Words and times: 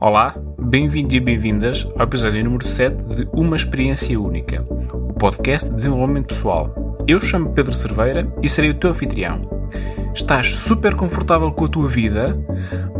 Olá, 0.00 0.32
bem-vindos 0.56 1.12
e 1.12 1.18
bem-vindas 1.18 1.84
ao 1.96 2.04
episódio 2.04 2.44
número 2.44 2.64
7 2.64 3.02
de 3.16 3.28
Uma 3.32 3.56
Experiência 3.56 4.20
Única, 4.20 4.64
o 4.92 5.12
podcast 5.12 5.68
de 5.68 5.74
desenvolvimento 5.74 6.28
pessoal. 6.28 6.96
Eu 7.08 7.18
chamo 7.18 7.50
Pedro 7.50 7.74
Cerveira 7.74 8.32
e 8.40 8.48
serei 8.48 8.70
o 8.70 8.74
teu 8.74 8.90
anfitrião. 8.90 9.40
Estás 10.14 10.54
super 10.54 10.94
confortável 10.94 11.50
com 11.50 11.64
a 11.64 11.68
tua 11.68 11.88
vida 11.88 12.38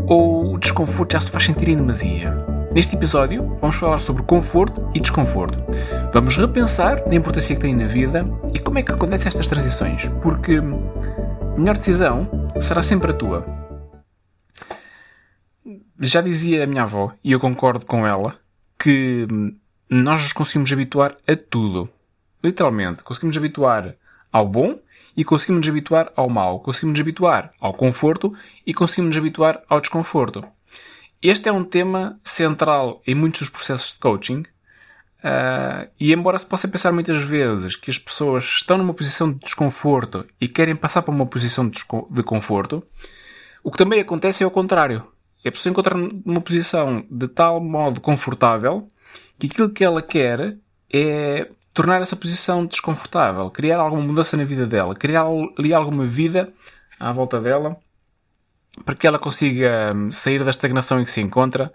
ou 0.07 0.55
o 0.55 0.57
desconforto 0.59 1.13
já 1.13 1.21
se 1.21 1.31
faz 1.31 1.45
sentir 1.45 1.69
em 1.69 1.77
demasia? 1.77 2.35
Neste 2.73 2.97
episódio, 2.97 3.57
vamos 3.61 3.77
falar 3.77 3.99
sobre 3.99 4.23
conforto 4.23 4.89
e 4.93 4.99
desconforto. 4.99 5.57
Vamos 6.13 6.35
repensar 6.35 7.07
na 7.07 7.15
importância 7.15 7.55
que 7.55 7.61
tem 7.61 7.73
na 7.73 7.87
vida 7.87 8.27
e 8.53 8.59
como 8.59 8.77
é 8.77 8.83
que 8.83 8.91
acontecem 8.91 9.29
estas 9.29 9.47
transições, 9.47 10.05
porque 10.21 10.55
a 10.55 11.57
melhor 11.57 11.77
decisão 11.77 12.27
será 12.59 12.83
sempre 12.83 13.11
a 13.11 13.13
tua. 13.13 13.58
Já 16.01 16.21
dizia 16.21 16.63
a 16.63 16.67
minha 16.67 16.83
avó, 16.83 17.13
e 17.23 17.31
eu 17.33 17.39
concordo 17.39 17.85
com 17.85 18.07
ela, 18.07 18.39
que 18.77 19.27
nós 19.89 20.21
nos 20.21 20.31
conseguimos 20.33 20.71
habituar 20.71 21.17
a 21.27 21.35
tudo. 21.35 21.89
Literalmente, 22.41 23.03
conseguimos 23.03 23.35
habituar 23.35 23.95
ao 24.31 24.47
bom 24.47 24.79
e 25.17 25.25
conseguimos 25.25 25.65
nos 25.65 25.69
habituar 25.69 26.11
ao 26.15 26.29
mau. 26.29 26.61
Conseguimos 26.61 26.97
nos 26.97 27.01
habituar 27.01 27.51
ao 27.59 27.73
conforto 27.73 28.31
e 28.65 28.73
conseguimos 28.73 29.15
nos 29.15 29.17
habituar 29.17 29.61
ao 29.67 29.81
desconforto. 29.81 30.45
Este 31.21 31.49
é 31.49 31.51
um 31.51 31.65
tema 31.65 32.17
central 32.23 33.01
em 33.05 33.13
muitos 33.13 33.41
dos 33.41 33.49
processos 33.49 33.91
de 33.91 33.99
coaching. 33.99 34.45
Uh, 35.21 35.89
e 35.99 36.13
embora 36.13 36.39
se 36.39 36.45
possa 36.45 36.65
pensar 36.65 36.93
muitas 36.93 37.21
vezes 37.21 37.75
que 37.75 37.91
as 37.91 37.97
pessoas 37.97 38.45
estão 38.45 38.77
numa 38.77 38.93
posição 38.93 39.29
de 39.29 39.39
desconforto 39.39 40.25
e 40.39 40.47
querem 40.47 40.77
passar 40.77 41.01
para 41.01 41.13
uma 41.13 41.25
posição 41.25 41.67
de, 41.67 41.81
de 42.09 42.23
conforto, 42.23 42.81
o 43.61 43.69
que 43.69 43.77
também 43.77 43.99
acontece 43.99 44.45
é 44.45 44.47
o 44.47 44.51
contrário. 44.51 45.05
É 45.43 45.51
pessoa 45.51 45.71
encontrar 45.71 45.97
numa 45.97 46.41
posição 46.41 47.05
de 47.09 47.27
tal 47.27 47.59
modo 47.61 48.01
confortável 48.01 48.87
que 49.37 49.47
aquilo 49.47 49.69
que 49.69 49.83
ela 49.83 50.01
quer 50.01 50.57
é 50.91 51.49
tornar 51.73 52.01
essa 52.01 52.15
posição 52.15 52.65
desconfortável, 52.65 53.49
criar 53.49 53.77
alguma 53.77 54.01
mudança 54.01 54.35
na 54.35 54.43
vida 54.43 54.67
dela, 54.67 54.93
criar 54.95 55.25
ali 55.57 55.73
alguma 55.73 56.05
vida 56.05 56.51
à 56.99 57.11
volta 57.13 57.39
dela 57.39 57.77
para 58.85 58.95
que 58.95 59.07
ela 59.07 59.19
consiga 59.19 59.93
hum, 59.95 60.11
sair 60.11 60.43
da 60.43 60.51
estagnação 60.51 60.99
em 60.99 61.03
que 61.03 61.11
se 61.11 61.21
encontra, 61.21 61.71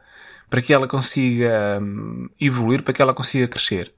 para 0.48 0.62
que 0.62 0.72
ela 0.72 0.86
consiga 0.86 1.78
hum, 1.80 2.28
evoluir, 2.40 2.82
para 2.82 2.94
que 2.94 3.02
ela 3.02 3.14
consiga 3.14 3.48
crescer. 3.48 3.92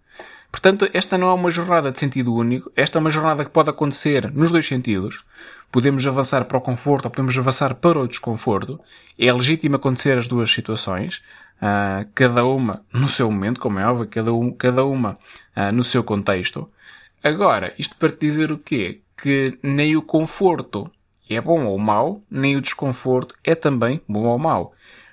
Portanto, 0.50 0.88
esta 0.92 1.18
não 1.18 1.28
é 1.28 1.34
uma 1.34 1.50
jornada 1.50 1.90
de 1.92 1.98
sentido 1.98 2.34
único, 2.34 2.70
esta 2.74 2.98
é 2.98 3.00
uma 3.00 3.10
jornada 3.10 3.44
que 3.44 3.50
pode 3.50 3.68
acontecer 3.68 4.30
nos 4.32 4.50
dois 4.50 4.66
sentidos. 4.66 5.24
Podemos 5.70 6.06
avançar 6.06 6.44
para 6.44 6.56
o 6.56 6.60
conforto 6.60 7.06
ou 7.06 7.10
podemos 7.10 7.36
avançar 7.36 7.74
para 7.74 7.98
o 7.98 8.08
desconforto. 8.08 8.80
É 9.18 9.32
legítimo 9.32 9.76
acontecer 9.76 10.16
as 10.16 10.26
duas 10.26 10.50
situações, 10.50 11.22
uh, 11.56 12.08
cada 12.14 12.44
uma 12.44 12.84
no 12.92 13.08
seu 13.08 13.30
momento, 13.30 13.60
como 13.60 13.78
é 13.78 13.86
óbvio, 13.86 14.06
cada, 14.06 14.32
um, 14.32 14.52
cada 14.52 14.84
uma 14.84 15.18
uh, 15.56 15.72
no 15.72 15.84
seu 15.84 16.02
contexto. 16.02 16.70
Agora, 17.22 17.74
isto 17.78 17.96
para 17.96 18.10
te 18.10 18.20
dizer 18.20 18.52
o 18.52 18.58
quê? 18.58 19.00
Que 19.16 19.58
nem 19.62 19.96
o 19.96 20.02
conforto 20.02 20.90
é 21.28 21.40
bom 21.40 21.64
ou 21.64 21.78
mau, 21.78 22.22
nem 22.30 22.56
o 22.56 22.60
desconforto 22.60 23.34
é 23.42 23.54
também 23.54 24.00
bom 24.08 24.24
ou 24.24 24.38
mau. 24.38 24.72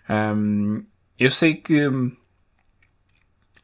Um, 0.09 0.83
eu 1.17 1.31
sei 1.31 1.55
que 1.55 1.89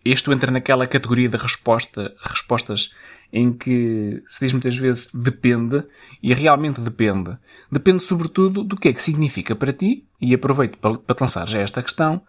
isto 0.04 0.32
entra 0.32 0.50
naquela 0.50 0.88
categoria 0.88 1.30
de 1.30 1.38
resposta, 1.38 2.16
respostas 2.22 2.94
em 3.32 3.54
que 3.54 4.24
se 4.28 4.40
diz 4.42 4.54
muitas 4.54 4.76
vezes 4.76 5.10
depende, 5.14 5.84
e 6.22 6.34
realmente 6.34 6.82
depende. 6.82 7.38
Depende 7.72 8.04
sobretudo 8.04 8.64
do 8.64 8.76
que 8.76 8.90
é 8.90 8.94
que 8.94 9.02
significa 9.02 9.56
para 9.56 9.74
ti, 9.74 10.06
e 10.20 10.34
aproveito 10.34 10.78
para, 10.78 10.98
para 10.98 11.16
te 11.16 11.22
lançar 11.22 11.48
já 11.48 11.60
esta 11.60 11.84
questão, 11.84 12.22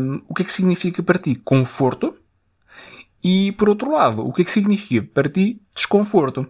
um, 0.00 0.22
o 0.28 0.34
que 0.34 0.42
é 0.42 0.44
que 0.44 0.52
significa 0.52 1.02
para 1.02 1.18
ti 1.18 1.34
conforto, 1.34 2.16
e 3.22 3.52
por 3.52 3.68
outro 3.68 3.92
lado, 3.92 4.26
o 4.26 4.32
que 4.32 4.42
é 4.42 4.44
que 4.44 4.50
significa 4.50 5.08
para 5.14 5.28
ti 5.28 5.60
desconforto. 5.74 6.46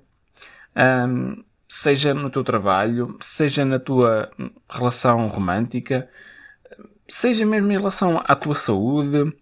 Um, 0.75 1.45
seja 1.69 2.15
no 2.15 2.31
teu 2.31 2.43
trabalho, 2.43 3.17
seja 3.21 3.65
na 3.65 3.79
tua 3.79 4.31
relação 4.69 5.27
romântica, 5.29 6.09
seja 7.09 7.45
mesmo 7.45 7.71
em 7.71 7.77
relação 7.77 8.23
à 8.25 8.35
tua 8.35 8.55
saúde, 8.55 9.35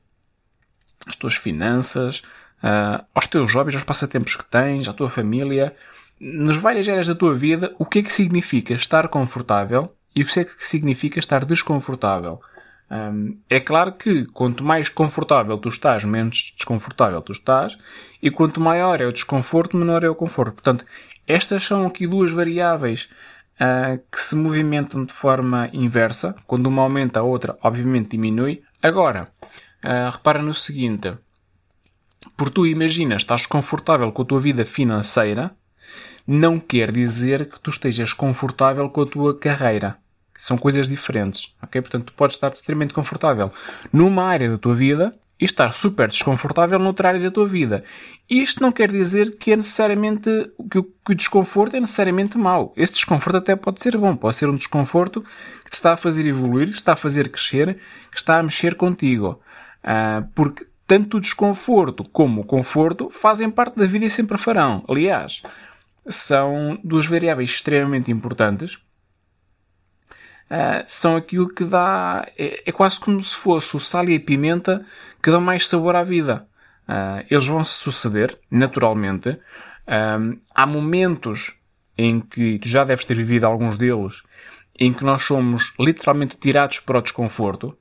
às 1.07 1.17
tuas 1.17 1.35
finanças, 1.35 2.23
uh, 2.63 3.05
aos 3.15 3.27
teus 3.27 3.55
hobbies, 3.55 3.75
aos 3.75 3.85
passatempos 3.85 4.37
que 4.37 4.45
tens, 4.45 4.89
à 4.89 4.93
tua 4.93 5.11
família, 5.11 5.75
nas 6.21 6.57
várias 6.57 6.89
áreas 6.89 7.07
da 7.07 7.15
tua 7.15 7.35
vida, 7.35 7.75
o 7.79 7.87
que 7.87 8.01
é 8.01 8.03
que 8.03 8.13
significa 8.13 8.75
estar 8.75 9.09
confortável 9.09 9.95
e 10.15 10.23
o 10.23 10.27
que 10.27 10.41
é 10.41 10.45
que 10.45 10.53
significa 10.59 11.19
estar 11.19 11.45
desconfortável. 11.45 12.41
Um, 12.91 13.39
é 13.49 13.61
claro 13.61 13.93
que 13.93 14.27
quanto 14.27 14.65
mais 14.65 14.89
confortável 14.89 15.57
tu 15.59 15.69
estás, 15.69 16.05
menos 16.05 16.53
desconfortável 16.57 17.23
tu 17.23 17.31
estás, 17.31 17.79
e 18.21 18.31
quanto 18.31 18.61
maior 18.61 19.01
é 19.01 19.07
o 19.07 19.13
desconforto, 19.13 19.77
menor 19.77 20.03
é 20.03 20.09
o 20.09 20.15
conforto. 20.15 20.55
Portanto, 20.55 20.85
estas 21.27 21.65
são 21.65 21.87
aqui 21.87 22.07
duas 22.07 22.33
variáveis 22.33 23.09
uh, 23.61 24.03
que 24.11 24.21
se 24.21 24.35
movimentam 24.35 25.05
de 25.05 25.13
forma 25.13 25.71
inversa. 25.73 26.35
Quando 26.47 26.67
uma 26.67 26.83
aumenta, 26.83 27.21
a 27.21 27.23
outra 27.23 27.57
obviamente 27.63 28.11
diminui. 28.11 28.63
Agora, 28.83 29.29
uh, 29.85 30.11
repara 30.11 30.43
no 30.43 30.53
seguinte. 30.53 31.15
Por 32.37 32.51
tu 32.51 32.67
imaginas, 32.67 33.23
estás 33.23 33.47
confortável 33.47 34.11
com 34.13 34.23
a 34.23 34.25
tua 34.25 34.41
vida 34.41 34.65
financeira, 34.65 35.55
não 36.27 36.61
quer 36.61 36.93
dizer 36.93 37.49
que 37.49 37.59
tu 37.59 37.71
estejas 37.71 38.13
confortável 38.13 38.89
com 38.91 39.03
a 39.03 39.07
tua 39.07 39.39
carreira. 39.39 39.97
São 40.37 40.57
coisas 40.57 40.89
diferentes, 40.89 41.53
ok? 41.63 41.81
Portanto, 41.83 42.05
tu 42.07 42.13
podes 42.13 42.37
estar 42.37 42.53
extremamente 42.53 42.95
confortável 42.95 43.53
numa 43.93 44.25
área 44.25 44.51
da 44.51 44.59
tua 44.59 44.75
vida 44.75 45.15
e 45.41 45.45
estar 45.45 45.73
super 45.73 46.09
desconfortável 46.09 46.79
noutra 46.79 47.09
área 47.09 47.21
da 47.21 47.31
tua 47.31 47.47
vida. 47.47 47.83
Isto 48.29 48.63
não 48.63 48.71
quer 48.71 48.91
dizer 48.91 49.37
que 49.39 49.53
é 49.53 49.57
necessariamente 49.57 50.31
que 50.71 50.79
o, 50.79 50.85
que 50.85 51.13
o 51.13 51.15
desconforto 51.15 51.77
é 51.77 51.81
necessariamente 51.81 52.37
mau. 52.37 52.73
Esse 52.77 52.93
desconforto 52.95 53.37
até 53.37 53.57
pode 53.57 53.83
ser 53.83 53.97
bom, 53.97 54.15
pode 54.15 54.37
ser 54.37 54.49
um 54.49 54.57
desconforto 54.57 55.25
que 55.65 55.71
te 55.71 55.75
está 55.75 55.95
a 55.95 55.97
fazer 55.97 56.27
evoluir, 56.27 56.69
que 56.69 56.77
está 56.77 56.93
a 56.93 56.97
fazer 56.97 57.31
crescer, 57.31 57.79
que 58.11 58.19
está 58.19 58.39
a 58.39 58.43
mexer 58.43 58.75
contigo. 58.75 59.41
Uh, 59.83 60.29
porque 60.35 60.67
tanto 60.91 61.19
o 61.19 61.21
desconforto 61.21 62.03
como 62.03 62.41
o 62.41 62.45
conforto 62.45 63.11
fazem 63.11 63.49
parte 63.49 63.79
da 63.79 63.87
vida 63.87 64.07
e 64.07 64.11
sempre 64.11 64.37
farão. 64.37 64.83
Aliás, 64.89 65.41
são 66.09 66.77
duas 66.83 67.07
variáveis 67.07 67.51
extremamente 67.51 68.11
importantes 68.11 68.77
uh, 70.51 70.83
são 70.87 71.17
aquilo 71.17 71.49
que 71.49 71.65
dá. 71.65 72.27
É, 72.37 72.63
é, 72.67 72.73
quase 72.73 72.99
como 72.99 73.23
se 73.23 73.35
fosse 73.35 73.77
o 73.77 73.81
sal 73.81 74.09
e 74.09 74.17
a 74.17 74.21
pimenta 74.21 74.85
que 75.23 75.31
dão 75.31 75.41
mais 75.41 75.69
sabor 75.69 75.95
à 75.95 76.03
vida. 76.03 76.47
Uh, 76.89 77.25
eles 77.31 77.47
vão 77.47 77.63
se 77.63 77.75
suceder, 77.75 78.37
naturalmente. 78.51 79.39
Um, 80.19 80.41
há 80.53 80.67
momentos 80.67 81.57
em 81.97 82.21
que 82.21 82.59
tu 82.59 82.69
já 82.69 82.83
deves 82.83 83.05
ter 83.05 83.15
vivido 83.15 83.45
alguns 83.45 83.77
deles, 83.77 84.23
em 84.79 84.93
que 84.93 85.05
nós 85.05 85.23
somos 85.23 85.73
literalmente 85.79 86.37
tirados 86.37 86.81
para 86.81 86.99
o 86.99 87.03
desconforto. 87.03 87.77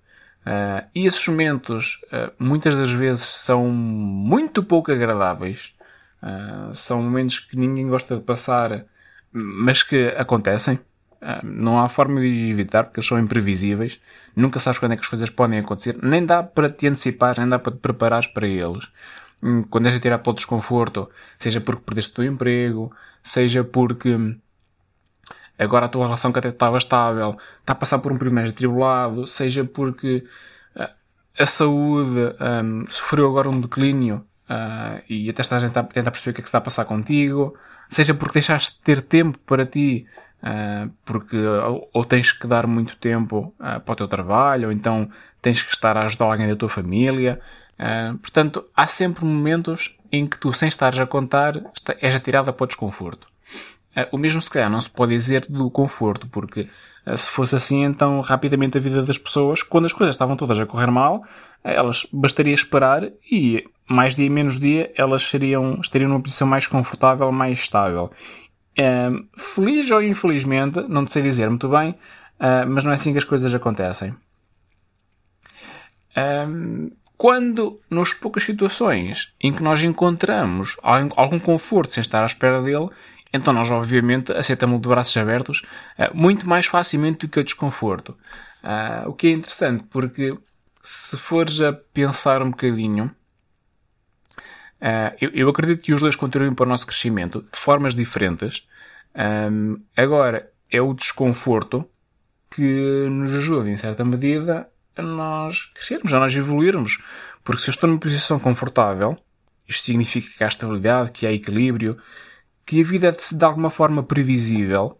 Uh, 0.49 0.89
e 0.95 1.05
esses 1.05 1.27
momentos, 1.27 2.01
uh, 2.05 2.33
muitas 2.39 2.75
das 2.75 2.89
vezes, 2.89 3.23
são 3.23 3.67
muito 3.67 4.63
pouco 4.63 4.91
agradáveis. 4.91 5.75
Uh, 6.23 6.73
são 6.73 7.03
momentos 7.03 7.37
que 7.37 7.55
ninguém 7.55 7.87
gosta 7.87 8.15
de 8.15 8.23
passar, 8.23 8.85
mas 9.31 9.83
que 9.83 10.07
acontecem. 10.17 10.79
Não 11.43 11.81
há 11.81 11.89
forma 11.89 12.21
de 12.21 12.49
evitar, 12.49 12.85
porque 12.85 12.99
eles 12.99 13.07
são 13.07 13.19
imprevisíveis. 13.19 14.01
Nunca 14.35 14.57
sabes 14.57 14.79
quando 14.79 14.93
é 14.93 14.95
que 14.95 15.01
as 15.01 15.07
coisas 15.07 15.29
podem 15.29 15.59
acontecer. 15.59 15.97
Nem 16.01 16.25
dá 16.25 16.41
para 16.41 16.69
te 16.69 16.87
antecipar, 16.87 17.37
nem 17.37 17.47
dá 17.47 17.59
para 17.59 17.73
te 17.73 17.79
preparares 17.79 18.27
para 18.27 18.47
eles. 18.47 18.87
Hum, 19.43 19.63
quando 19.63 19.87
és 19.87 19.95
a 19.95 19.99
tirar 19.99 20.19
para 20.19 20.31
o 20.31 20.35
desconforto, 20.35 21.09
seja 21.37 21.61
porque 21.61 21.83
perdeste 21.83 22.11
o 22.13 22.15
teu 22.15 22.23
emprego, 22.23 22.91
seja 23.21 23.63
porque 23.65 24.17
agora 25.59 25.85
a 25.85 25.89
tua 25.89 26.05
relação 26.05 26.31
que 26.31 26.39
até 26.39 26.49
estava 26.49 26.77
estável 26.77 27.37
está 27.59 27.73
a 27.73 27.75
passar 27.75 27.99
por 27.99 28.11
um 28.11 28.17
primeiro 28.17 28.49
atribulado, 28.49 29.27
seja 29.27 29.65
porque 29.65 30.25
ah, 30.75 30.89
a 31.37 31.45
saúde 31.45 32.33
um, 32.63 32.85
sofreu 32.89 33.27
agora 33.27 33.49
um 33.49 33.59
declínio 33.59 34.25
uh, 34.49 35.01
e 35.09 35.29
até 35.29 35.41
estás 35.41 35.63
a 35.63 35.67
tentar, 35.67 35.83
tentar 35.83 36.11
perceber 36.11 36.31
o 36.31 36.33
que 36.35 36.41
é 36.41 36.43
que 36.43 36.47
está 36.47 36.59
a 36.59 36.61
passar 36.61 36.85
contigo, 36.85 37.55
seja 37.89 38.13
porque 38.13 38.35
deixaste 38.35 38.77
de 38.77 38.81
ter 38.81 39.01
tempo 39.01 39.37
para 39.39 39.65
ti 39.65 40.07
Uh, 40.41 40.89
porque 41.03 41.35
ou, 41.35 41.89
ou, 41.91 42.05
tens 42.05 42.31
que 42.31 42.47
dar 42.47 42.65
muito 42.65 42.95
tempo 42.95 43.53
uh, 43.59 43.77
para 43.81 43.91
o 43.91 43.95
teu 43.97 44.07
trabalho, 44.07 44.67
ou 44.67 44.71
então 44.71 45.11
tens 45.41 45.61
que 45.61 45.73
estar 45.73 45.97
a 45.97 46.05
ajudar 46.05 46.27
alguém 46.27 46.47
da 46.47 46.55
tua 46.55 46.69
família. 46.69 47.41
Portanto, 48.21 48.65
há 48.73 48.87
sempre 48.87 49.25
momentos 49.25 49.97
em 50.11 50.25
que 50.25 50.37
tu, 50.37 50.53
sem 50.53 50.69
estares 50.69 50.97
a 50.97 51.05
contar, 51.05 51.55
és 51.99 52.15
atirada 52.15 52.53
para 52.53 52.63
o 52.63 52.67
desconforto. 52.67 53.28
O 54.11 54.17
mesmo, 54.17 54.41
se 54.41 54.49
calhar, 54.49 54.69
não 54.69 54.81
se 54.81 54.89
pode 54.89 55.13
dizer 55.13 55.45
do 55.49 55.69
conforto, 55.69 56.27
porque 56.27 56.67
se 57.15 57.29
fosse 57.29 57.55
assim, 57.55 57.83
então 57.83 58.21
rapidamente 58.21 58.77
a 58.77 58.81
vida 58.81 59.01
das 59.01 59.17
pessoas, 59.17 59.63
quando 59.63 59.85
as 59.85 59.93
coisas 59.93 60.15
estavam 60.15 60.35
todas 60.35 60.59
a 60.59 60.65
correr 60.65 60.91
mal, 60.91 61.23
elas 61.63 62.05
bastaria 62.11 62.53
esperar 62.53 63.09
e 63.31 63.63
mais 63.87 64.15
dia 64.15 64.29
menos 64.29 64.59
dia 64.59 64.91
elas 64.95 65.23
seriam, 65.23 65.79
estariam 65.81 66.09
numa 66.09 66.21
posição 66.21 66.47
mais 66.47 66.67
confortável, 66.67 67.31
mais 67.31 67.59
estável. 67.59 68.11
Um, 68.79 69.27
feliz 69.35 69.89
ou 69.91 70.01
infelizmente, 70.01 70.81
não 70.87 71.05
sei 71.07 71.21
dizer 71.21 71.49
muito 71.49 71.67
bem, 71.67 71.91
uh, 71.91 72.67
mas 72.67 72.83
não 72.83 72.91
é 72.91 72.95
assim 72.95 73.11
que 73.11 73.17
as 73.17 73.23
coisas 73.25 73.53
acontecem. 73.53 74.13
Um, 76.17 76.91
quando, 77.17 77.81
nas 77.89 78.13
poucas 78.13 78.43
situações 78.43 79.33
em 79.41 79.51
que 79.51 79.61
nós 79.61 79.83
encontramos 79.83 80.77
algum 80.81 81.39
conforto 81.39 81.91
sem 81.91 81.99
estar 81.99 82.23
à 82.23 82.25
espera 82.25 82.61
dele, 82.61 82.89
então 83.31 83.53
nós, 83.53 83.69
obviamente, 83.69 84.31
aceitamos 84.31 84.81
de 84.81 84.87
braços 84.87 85.15
abertos 85.15 85.61
uh, 85.97 86.15
muito 86.15 86.47
mais 86.47 86.65
facilmente 86.65 87.19
do 87.19 87.29
que 87.29 87.39
o 87.39 87.43
desconforto. 87.43 88.17
Uh, 88.63 89.09
o 89.09 89.13
que 89.13 89.27
é 89.27 89.31
interessante, 89.31 89.83
porque 89.89 90.37
se 90.81 91.15
fores 91.17 91.61
a 91.61 91.71
pensar 91.71 92.41
um 92.41 92.49
bocadinho, 92.49 93.05
uh, 94.81 95.15
eu, 95.19 95.47
acredito 95.49 95.83
que 95.83 95.93
os 95.93 96.01
dois 96.01 96.15
contribuem 96.15 96.53
para 96.53 96.65
o 96.65 96.69
nosso 96.69 96.87
crescimento 96.87 97.45
de 97.51 97.59
formas 97.59 97.93
diferentes. 97.93 98.63
Agora, 99.97 100.49
é 100.71 100.79
o 100.81 100.93
desconforto 100.93 101.85
que 102.49 103.07
nos 103.09 103.33
ajuda, 103.33 103.69
em 103.69 103.75
certa 103.75 104.05
medida, 104.05 104.69
a 104.95 105.01
nós 105.01 105.65
crescermos, 105.73 106.13
a 106.13 106.19
nós 106.19 106.35
evoluirmos. 106.35 107.01
Porque 107.43 107.61
se 107.61 107.69
eu 107.69 107.71
estou 107.71 107.89
numa 107.89 107.99
posição 107.99 108.39
confortável, 108.39 109.17
isto 109.67 109.83
significa 109.83 110.29
que 110.37 110.43
há 110.43 110.47
estabilidade, 110.47 111.11
que 111.11 111.27
há 111.27 111.31
equilíbrio, 111.31 111.97
que 112.69 112.79
a 112.79 112.83
vida 112.83 113.07
é 113.07 113.35
de 113.35 113.43
alguma 113.43 113.71
forma 113.71 114.03
previsível, 114.03 114.99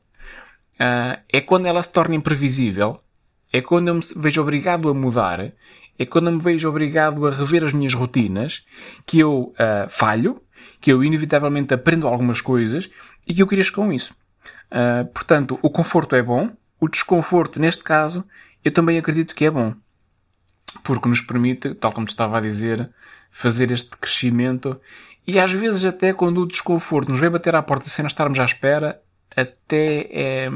uh, 0.82 1.22
é 1.32 1.40
quando 1.40 1.68
ela 1.68 1.84
se 1.84 1.94
torna 1.94 2.16
imprevisível, 2.16 3.00
é 3.54 3.62
quando 3.62 3.90
eu 3.90 3.94
me 3.94 4.02
vejo 4.16 4.42
obrigado 4.42 4.90
a 4.90 4.94
mudar, 4.94 5.54
é 6.00 6.06
quando 6.08 6.30
eu 6.30 6.34
me 6.34 6.42
vejo 6.42 6.68
obrigado 6.68 7.28
a 7.28 7.30
rever 7.30 7.64
as 7.64 7.72
minhas 7.72 7.94
rotinas, 7.94 8.66
que 9.06 9.20
eu 9.20 9.54
uh, 9.54 9.88
falho, 9.88 10.42
que 10.82 10.92
eu 10.92 11.04
inevitavelmente 11.04 11.72
aprendo 11.72 12.08
algumas 12.08 12.42
coisas 12.42 12.90
e 13.28 13.36
que 13.36 13.44
eu 13.44 13.48
cresço 13.48 13.74
com 13.74 13.94
isso. 13.94 14.16
Uh, 14.72 15.06
portanto, 15.14 15.60
o 15.62 15.70
conforto 15.70 16.16
é 16.16 16.24
bom, 16.24 16.50
o 16.80 16.90
desconforto, 16.90 17.60
neste 17.60 17.84
caso, 17.84 18.26
eu 18.66 18.72
também 18.72 18.98
acredito 18.98 19.36
que 19.36 19.46
é 19.46 19.52
bom. 19.52 19.76
Porque 20.84 21.08
nos 21.08 21.22
permite, 21.22 21.76
tal 21.76 21.92
como 21.92 22.08
te 22.08 22.12
estava 22.12 22.40
a 22.40 22.42
dizer, 22.42 22.90
fazer 23.30 23.70
este 23.70 23.92
crescimento 23.96 24.82
e 25.30 25.40
às 25.40 25.52
vezes 25.52 25.86
até 25.86 26.14
quando 26.14 26.42
o 26.42 26.48
desconforto 26.48 27.12
nos 27.12 27.20
vem 27.20 27.30
bater 27.30 27.56
à 27.56 27.62
porta 27.62 27.88
sem 27.88 28.04
nós 28.04 28.12
estarmos 28.12 28.40
à 28.40 28.46
espera, 28.46 29.02
até 29.36 30.08
é, 30.12 30.50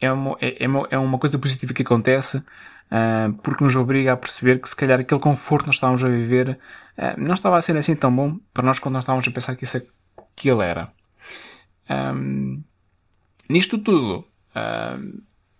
é, 0.00 0.12
uma, 0.12 0.36
é, 0.40 0.68
uma, 0.68 0.88
é 0.90 0.98
uma 0.98 1.18
coisa 1.18 1.38
positiva 1.38 1.72
que 1.72 1.82
acontece 1.82 2.36
uh, 2.38 3.32
porque 3.42 3.64
nos 3.64 3.74
obriga 3.74 4.12
a 4.12 4.16
perceber 4.16 4.60
que 4.60 4.68
se 4.68 4.76
calhar 4.76 5.00
aquele 5.00 5.20
conforto 5.20 5.62
que 5.62 5.68
nós 5.68 5.76
estávamos 5.76 6.04
a 6.04 6.08
viver 6.08 6.50
uh, 6.98 7.18
não 7.18 7.34
estava 7.34 7.56
a 7.56 7.62
ser 7.62 7.76
assim 7.76 7.94
tão 7.94 8.14
bom 8.14 8.38
para 8.52 8.64
nós 8.64 8.78
quando 8.78 8.94
nós 8.94 9.04
estávamos 9.04 9.26
a 9.26 9.30
pensar 9.30 9.56
que 9.56 9.64
isso 9.64 9.78
é, 9.78 9.82
que 10.36 10.50
ele 10.50 10.62
era. 10.62 10.92
Um, 11.90 12.62
nisto 13.48 13.78
tudo, 13.78 14.26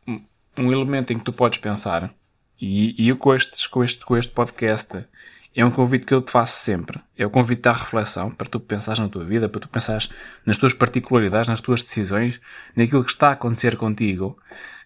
um, 0.06 0.20
um 0.58 0.72
elemento 0.72 1.12
em 1.12 1.18
que 1.18 1.24
tu 1.24 1.32
podes 1.32 1.58
pensar, 1.58 2.12
e, 2.60 2.94
e 3.02 3.08
eu 3.08 3.16
com, 3.16 3.34
estes, 3.34 3.66
com, 3.66 3.82
este, 3.82 4.04
com 4.04 4.16
este 4.16 4.32
podcast 4.32 5.06
é 5.54 5.64
um 5.64 5.70
convite 5.70 6.04
que 6.04 6.12
eu 6.12 6.20
te 6.20 6.32
faço 6.32 6.58
sempre. 6.58 7.00
É 7.16 7.24
o 7.24 7.30
convite 7.30 7.68
à 7.68 7.72
reflexão, 7.72 8.30
para 8.30 8.48
tu 8.48 8.58
pensares 8.58 8.98
na 8.98 9.08
tua 9.08 9.24
vida, 9.24 9.48
para 9.48 9.60
tu 9.60 9.68
pensares 9.68 10.10
nas 10.44 10.58
tuas 10.58 10.74
particularidades, 10.74 11.48
nas 11.48 11.60
tuas 11.60 11.80
decisões, 11.80 12.40
naquilo 12.74 13.04
que 13.04 13.10
está 13.10 13.28
a 13.28 13.32
acontecer 13.32 13.76
contigo. 13.76 14.36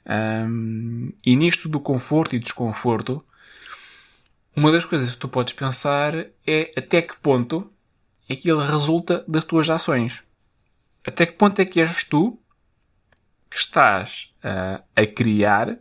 Um, 0.07 1.13
e 1.25 1.37
nisto 1.37 1.69
do 1.69 1.81
conforto 1.81 2.37
e 2.37 2.39
desconforto, 2.39 3.25
uma 4.55 4.71
das 4.71 4.85
coisas 4.85 5.13
que 5.15 5.21
tu 5.21 5.29
podes 5.29 5.55
pensar 5.55 6.15
é 6.47 6.73
até 6.77 7.01
que 7.01 7.17
ponto 7.17 7.71
é 8.29 8.37
que 8.37 8.51
ele 8.51 8.65
resulta 8.65 9.25
das 9.27 9.45
tuas 9.45 9.71
ações. 9.71 10.23
Até 11.07 11.25
que 11.25 11.33
ponto 11.33 11.59
é 11.61 11.65
que 11.65 11.81
és 11.81 12.05
tu 12.05 12.39
que 13.51 13.57
estás 13.57 14.31
uh, 14.45 14.83
a 14.95 15.07
criar 15.07 15.79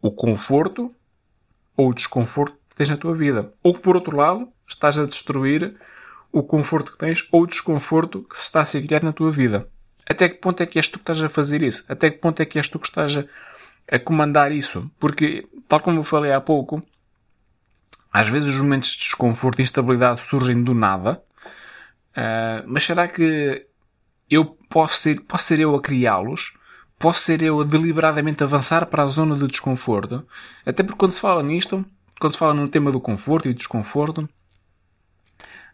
o 0.00 0.10
conforto 0.10 0.94
ou 1.76 1.90
o 1.90 1.94
desconforto 1.94 2.56
que 2.76 2.84
tens 2.84 2.90
na 2.90 2.96
tua 2.98 3.14
vida. 3.14 3.52
Ou 3.62 3.72
que, 3.72 3.80
por 3.80 3.96
outro 3.96 4.14
lado, 4.14 4.48
estás 4.68 4.98
a 4.98 5.06
destruir 5.06 5.74
o 6.30 6.42
conforto 6.42 6.92
que 6.92 6.98
tens 6.98 7.26
ou 7.32 7.44
o 7.44 7.46
desconforto 7.46 8.22
que 8.28 8.36
se 8.36 8.42
está 8.42 8.60
a 8.60 8.64
ser 8.66 8.82
criado 8.82 9.04
na 9.04 9.12
tua 9.12 9.32
vida. 9.32 9.66
Até 10.08 10.28
que 10.28 10.36
ponto 10.36 10.62
é 10.62 10.66
que 10.66 10.78
és 10.78 10.86
tu 10.86 10.98
que 10.98 11.02
estás 11.02 11.22
a 11.22 11.28
fazer 11.28 11.62
isso? 11.62 11.84
Até 11.88 12.10
que 12.10 12.18
ponto 12.18 12.40
é 12.40 12.44
que 12.44 12.58
és 12.58 12.68
tu 12.68 12.78
que 12.78 12.86
estás 12.86 13.16
a, 13.16 13.24
a 13.90 13.98
comandar 13.98 14.52
isso? 14.52 14.90
Porque, 15.00 15.48
tal 15.66 15.80
como 15.80 16.00
eu 16.00 16.04
falei 16.04 16.32
há 16.32 16.40
pouco, 16.40 16.82
às 18.12 18.28
vezes 18.28 18.54
os 18.54 18.60
momentos 18.60 18.90
de 18.90 18.98
desconforto 18.98 19.60
e 19.60 19.62
instabilidade 19.62 20.22
surgem 20.22 20.62
do 20.62 20.74
nada, 20.74 21.22
uh, 22.12 22.62
mas 22.66 22.84
será 22.84 23.08
que 23.08 23.66
eu 24.28 24.44
posso 24.68 24.98
ser, 24.98 25.20
posso 25.22 25.44
ser 25.44 25.60
eu 25.60 25.74
a 25.74 25.80
criá-los? 25.80 26.52
posso 26.98 27.20
ser 27.20 27.42
eu 27.42 27.60
a 27.60 27.64
deliberadamente 27.64 28.42
avançar 28.42 28.86
para 28.86 29.02
a 29.02 29.06
zona 29.06 29.36
de 29.36 29.46
desconforto. 29.46 30.26
Até 30.64 30.82
porque 30.82 30.98
quando 30.98 31.12
se 31.12 31.20
fala 31.20 31.42
nisto, 31.42 31.84
quando 32.20 32.32
se 32.32 32.38
fala 32.38 32.54
no 32.54 32.68
tema 32.68 32.90
do 32.90 33.00
conforto 33.00 33.48
e 33.48 33.54
desconforto, 33.54 34.28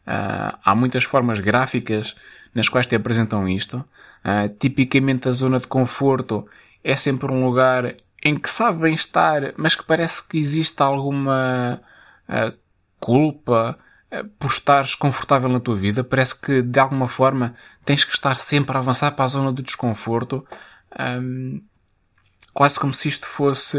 uh, 0.07 0.59
há 0.65 0.75
muitas 0.75 1.05
formas 1.05 1.41
gráficas 1.41 2.15
nas 2.55 2.69
quais 2.69 2.87
te 2.87 2.95
apresentam 2.95 3.49
isto. 3.49 3.85
Uh, 4.25 4.49
tipicamente 4.59 5.29
a 5.29 5.33
zona 5.33 5.59
de 5.59 5.67
conforto 5.67 6.47
é 6.83 6.97
sempre 6.97 7.33
um 7.33 7.45
lugar 7.45 7.97
em 8.25 8.39
que 8.39 8.51
sabem 8.51 8.95
estar, 8.95 9.53
mas 9.57 9.75
que 9.75 9.85
parece 9.85 10.27
que 10.27 10.39
existe 10.39 10.81
alguma 10.83 11.81
uh, 12.29 12.57
culpa 13.01 13.77
por 14.39 14.51
estares 14.51 14.95
confortável 14.95 15.49
na 15.49 15.59
tua 15.59 15.75
vida. 15.75 16.05
Parece 16.05 16.39
que 16.39 16.61
de 16.61 16.79
alguma 16.79 17.09
forma 17.09 17.55
tens 17.83 18.05
que 18.05 18.13
estar 18.13 18.39
sempre 18.39 18.77
a 18.77 18.81
avançar 18.81 19.11
para 19.13 19.25
a 19.25 19.29
zona 19.29 19.51
do 19.51 19.63
desconforto 19.63 20.47
um, 21.01 21.63
quase 22.53 22.79
como 22.79 22.93
se 22.93 23.09
isto 23.09 23.27
fosse 23.27 23.79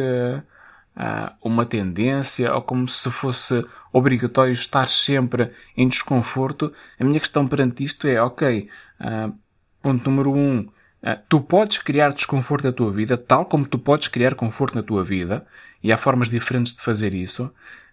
uh, 0.97 1.33
uma 1.41 1.65
tendência 1.65 2.53
ou 2.53 2.61
como 2.61 2.87
se 2.87 3.09
fosse 3.11 3.65
obrigatório 3.91 4.53
estar 4.53 4.87
sempre 4.87 5.51
em 5.75 5.87
desconforto. 5.87 6.73
A 6.99 7.03
minha 7.03 7.19
questão 7.19 7.47
perante 7.47 7.83
isto 7.83 8.07
é, 8.07 8.21
ok, 8.21 8.69
uh, 8.99 9.33
ponto 9.81 10.09
número 10.09 10.33
um, 10.33 10.59
uh, 10.59 11.19
tu 11.27 11.41
podes 11.41 11.77
criar 11.77 12.13
desconforto 12.13 12.65
na 12.65 12.71
tua 12.71 12.91
vida, 12.91 13.17
tal 13.17 13.45
como 13.45 13.65
tu 13.65 13.77
podes 13.77 14.07
criar 14.07 14.35
conforto 14.35 14.75
na 14.75 14.83
tua 14.83 15.03
vida, 15.03 15.45
e 15.81 15.91
há 15.91 15.97
formas 15.97 16.29
diferentes 16.29 16.75
de 16.75 16.81
fazer 16.81 17.13
isso. 17.13 17.51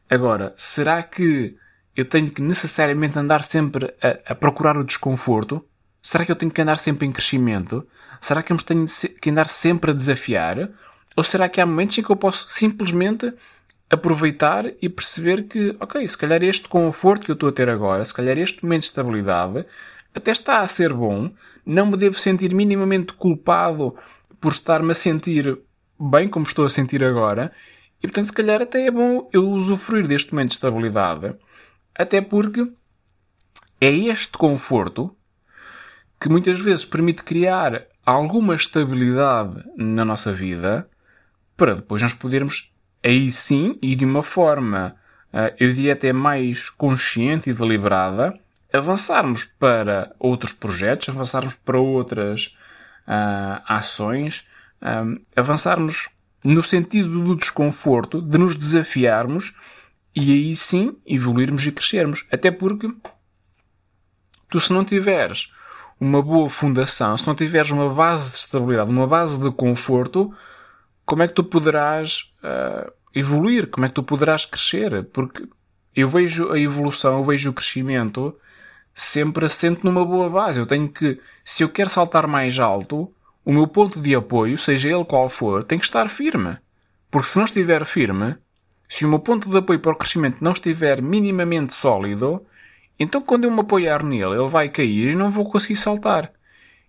Agora, 0.09 0.53
será 0.57 1.03
que 1.03 1.57
eu 1.97 2.05
tenho 2.05 2.31
que 2.31 2.41
necessariamente 2.41 3.19
andar 3.19 3.45
sempre 3.45 3.93
a, 4.03 4.33
a 4.33 4.35
procurar 4.35 4.77
o 4.77 4.85
desconforto? 4.85 5.65
Será 6.03 6.25
que 6.25 6.33
eu 6.33 6.37
tenho 6.37 6.51
que 6.51 6.63
andar 6.63 6.79
sempre 6.79 7.07
em 7.07 7.13
crescimento? 7.13 7.87
Será 8.21 8.43
que 8.43 8.53
eu 8.53 8.57
tenho 8.57 8.87
que 9.21 9.31
andar 9.31 9.49
sempre 9.49 9.91
a 9.91 9.95
desafiar? 9.95 10.71
Ou 11.17 11.25
será 11.25 11.49
que 11.49 11.61
há 11.61 11.67
momentos 11.67 11.99
em 11.99 12.03
que 12.03 12.11
eu 12.11 12.17
posso 12.17 12.49
simplesmente 12.49 13.33
aproveitar 13.91 14.67
e 14.81 14.89
perceber 14.89 15.45
que, 15.45 15.77
ok, 15.81 16.07
se 16.07 16.17
calhar 16.17 16.43
este 16.43 16.69
conforto 16.69 17.25
que 17.25 17.33
eu 17.33 17.35
estou 17.35 17.49
a 17.49 17.53
ter 17.53 17.69
agora, 17.69 18.05
se 18.05 18.15
calhar 18.15 18.39
este 18.39 18.63
momento 18.63 18.83
de 18.83 18.87
estabilidade, 18.87 19.67
até 20.15 20.31
está 20.31 20.61
a 20.61 20.69
ser 20.69 20.93
bom, 20.93 21.31
não 21.67 21.87
me 21.87 21.97
devo 21.97 22.19
sentir 22.19 22.55
minimamente 22.55 23.13
culpado 23.13 23.97
por 24.41 24.53
estar-me 24.53 24.93
a 24.93 24.95
sentir 24.95 25.59
bem 25.99 26.29
como 26.29 26.47
estou 26.47 26.65
a 26.65 26.71
sentir 26.71 27.05
agora, 27.05 27.53
e 27.99 28.07
portanto, 28.07 28.27
se 28.27 28.33
calhar 28.33 28.63
até 28.63 28.87
é 28.87 28.91
bom 28.91 29.29
eu 29.33 29.47
usufruir 29.51 30.07
deste 30.07 30.33
momento 30.33 30.51
de 30.51 30.55
estabilidade, 30.55 31.35
até 31.95 32.21
porque 32.21 32.67
é 33.81 33.91
este 33.91 34.39
conforto 34.39 35.15
que 36.19 36.29
muitas 36.29 36.59
vezes 36.61 36.85
permite 36.85 37.23
criar 37.23 37.87
alguma 38.07 38.55
estabilidade 38.55 39.63
na 39.77 40.05
nossa 40.05 40.33
vida 40.33 40.89
para 41.61 41.75
depois 41.75 42.01
nós 42.01 42.15
podermos, 42.15 42.75
aí 43.05 43.31
sim, 43.31 43.79
e 43.83 43.95
de 43.95 44.07
uma 44.07 44.23
forma, 44.23 44.97
eh, 45.31 45.55
eu 45.61 45.71
diria 45.71 45.93
até 45.93 46.11
mais 46.11 46.71
consciente 46.71 47.51
e 47.51 47.53
deliberada, 47.53 48.33
avançarmos 48.73 49.45
para 49.45 50.11
outros 50.19 50.55
projetos, 50.55 51.11
avançarmos 51.11 51.53
para 51.53 51.79
outras 51.79 52.57
uh, 53.07 53.61
ações, 53.67 54.49
eh, 54.81 55.21
avançarmos 55.37 56.09
no 56.43 56.63
sentido 56.63 57.25
do 57.25 57.37
desconforto, 57.37 58.23
de 58.23 58.39
nos 58.39 58.55
desafiarmos 58.55 59.55
e 60.17 60.33
aí 60.33 60.57
sim 60.57 60.97
evoluirmos 61.07 61.67
e 61.67 61.73
crescermos. 61.73 62.25
Até 62.33 62.51
porque 62.51 62.91
tu, 64.49 64.59
se 64.59 64.73
não 64.73 64.83
tiveres 64.83 65.53
uma 66.01 66.23
boa 66.23 66.49
fundação, 66.49 67.19
se 67.19 67.27
não 67.27 67.35
tiveres 67.35 67.71
uma 67.71 67.93
base 67.93 68.31
de 68.31 68.39
estabilidade, 68.39 68.91
uma 68.91 69.07
base 69.07 69.39
de 69.39 69.51
conforto, 69.51 70.35
como 71.11 71.25
é 71.25 71.29
que 71.29 71.35
tu 71.35 71.43
poderás 71.43 72.33
uh, 72.45 72.93
evoluir? 73.13 73.67
Como 73.67 73.85
é 73.85 73.89
que 73.89 73.97
tu 73.97 74.03
poderás 74.05 74.45
crescer? 74.45 75.03
Porque 75.13 75.43
eu 75.93 76.09
vejo 76.09 76.53
a 76.53 76.59
evolução, 76.61 77.19
eu 77.19 77.25
vejo 77.25 77.51
o 77.51 77.53
crescimento 77.53 78.39
sempre 78.95 79.45
assente 79.45 79.85
numa 79.85 80.05
boa 80.05 80.31
base. 80.31 80.61
Eu 80.61 80.67
tenho 80.67 80.89
que, 80.89 81.21
se 81.45 81.65
eu 81.65 81.69
quero 81.69 81.91
saltar 81.91 82.29
mais 82.29 82.61
alto, 82.61 83.13
o 83.45 83.53
meu 83.53 83.67
ponto 83.67 84.01
de 84.01 84.15
apoio, 84.15 84.57
seja 84.57 84.89
ele 84.89 85.05
qual 85.05 85.29
for, 85.29 85.65
tem 85.65 85.81
que 85.81 85.85
estar 85.85 86.09
firme. 86.09 86.57
Porque 87.11 87.27
se 87.27 87.39
não 87.39 87.45
estiver 87.45 87.85
firme, 87.85 88.37
se 88.89 89.05
o 89.05 89.09
meu 89.09 89.19
ponto 89.19 89.51
de 89.51 89.59
apoio 89.59 89.81
para 89.81 89.91
o 89.91 89.97
crescimento 89.97 90.37
não 90.41 90.53
estiver 90.53 91.03
minimamente 91.03 91.75
sólido, 91.75 92.47
então, 93.01 93.21
quando 93.21 93.47
eu 93.47 93.51
me 93.51 93.63
apoiar 93.63 94.05
nele, 94.05 94.39
ele 94.39 94.49
vai 94.49 94.69
cair 94.69 95.09
e 95.09 95.17
não 95.17 95.29
vou 95.29 95.51
conseguir 95.51 95.75
saltar. 95.75 96.33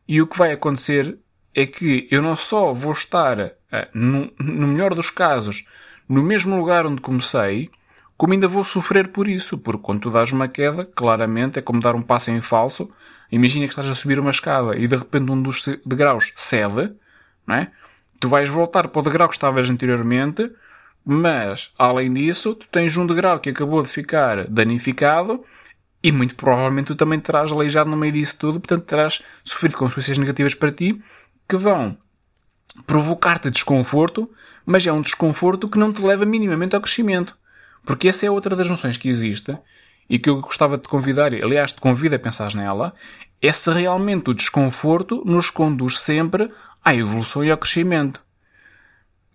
E 0.07 0.21
o 0.21 0.27
que 0.27 0.37
vai 0.37 0.51
acontecer 0.51 1.17
é 1.55 1.65
que 1.65 2.07
eu 2.11 2.21
não 2.21 2.35
só 2.35 2.71
vou 2.71 2.91
estar, 2.91 3.55
no, 3.93 4.31
no 4.39 4.67
melhor 4.67 4.93
dos 4.93 5.09
casos, 5.09 5.65
no 6.07 6.21
mesmo 6.21 6.57
lugar 6.57 6.85
onde 6.85 7.01
comecei, 7.01 7.69
como 8.17 8.33
ainda 8.33 8.47
vou 8.47 8.63
sofrer 8.63 9.07
por 9.07 9.27
isso, 9.27 9.57
porque 9.57 9.81
quando 9.81 10.01
tu 10.01 10.09
dás 10.11 10.31
uma 10.31 10.47
queda, 10.47 10.85
claramente 10.85 11.57
é 11.57 11.61
como 11.61 11.81
dar 11.81 11.95
um 11.95 12.01
passo 12.01 12.29
em 12.29 12.41
falso. 12.41 12.91
Imagina 13.31 13.65
que 13.65 13.71
estás 13.71 13.89
a 13.89 13.95
subir 13.95 14.19
uma 14.19 14.29
escada 14.29 14.75
e 14.77 14.87
de 14.87 14.95
repente 14.95 15.31
um 15.31 15.41
dos 15.41 15.63
degraus 15.85 16.31
cede, 16.35 16.93
não 17.47 17.55
é? 17.55 17.71
Tu 18.19 18.29
vais 18.29 18.47
voltar 18.47 18.89
para 18.89 18.99
o 18.99 19.03
degrau 19.03 19.27
que 19.27 19.33
estavas 19.33 19.67
anteriormente, 19.69 20.51
mas, 21.03 21.71
além 21.79 22.13
disso, 22.13 22.53
tu 22.53 22.67
tens 22.71 22.95
um 22.95 23.07
degrau 23.07 23.39
que 23.39 23.49
acabou 23.49 23.81
de 23.81 23.89
ficar 23.89 24.47
danificado 24.47 25.43
e 26.03 26.11
muito 26.11 26.35
provavelmente 26.35 26.87
tu 26.87 26.95
também 26.95 27.19
terás 27.19 27.51
aleijado 27.51 27.89
no 27.89 27.97
meio 27.97 28.13
disso 28.13 28.37
tudo, 28.37 28.59
portanto 28.59 28.85
terás 28.85 29.23
sofrido 29.43 29.77
consequências 29.77 30.17
negativas 30.17 30.53
para 30.53 30.71
ti 30.71 31.01
que 31.47 31.57
vão 31.57 31.97
provocar-te 32.85 33.49
desconforto, 33.49 34.29
mas 34.65 34.85
é 34.85 34.91
um 34.91 35.01
desconforto 35.01 35.67
que 35.67 35.77
não 35.77 35.91
te 35.91 36.01
leva 36.01 36.25
minimamente 36.25 36.75
ao 36.75 36.81
crescimento. 36.81 37.35
Porque 37.85 38.07
essa 38.07 38.25
é 38.25 38.31
outra 38.31 38.55
das 38.55 38.69
noções 38.69 38.97
que 38.97 39.09
existe 39.09 39.57
e 40.09 40.19
que 40.19 40.29
eu 40.29 40.39
gostava 40.41 40.77
de 40.77 40.83
te 40.83 40.89
convidar, 40.89 41.33
aliás, 41.33 41.71
te 41.71 41.81
convido 41.81 42.15
a 42.15 42.19
pensar 42.19 42.53
nela, 42.53 42.93
é 43.41 43.51
se 43.51 43.71
realmente 43.71 44.29
o 44.29 44.33
desconforto 44.33 45.23
nos 45.25 45.49
conduz 45.49 45.99
sempre 45.99 46.51
à 46.83 46.93
evolução 46.93 47.43
e 47.43 47.49
ao 47.49 47.57
crescimento. 47.57 48.21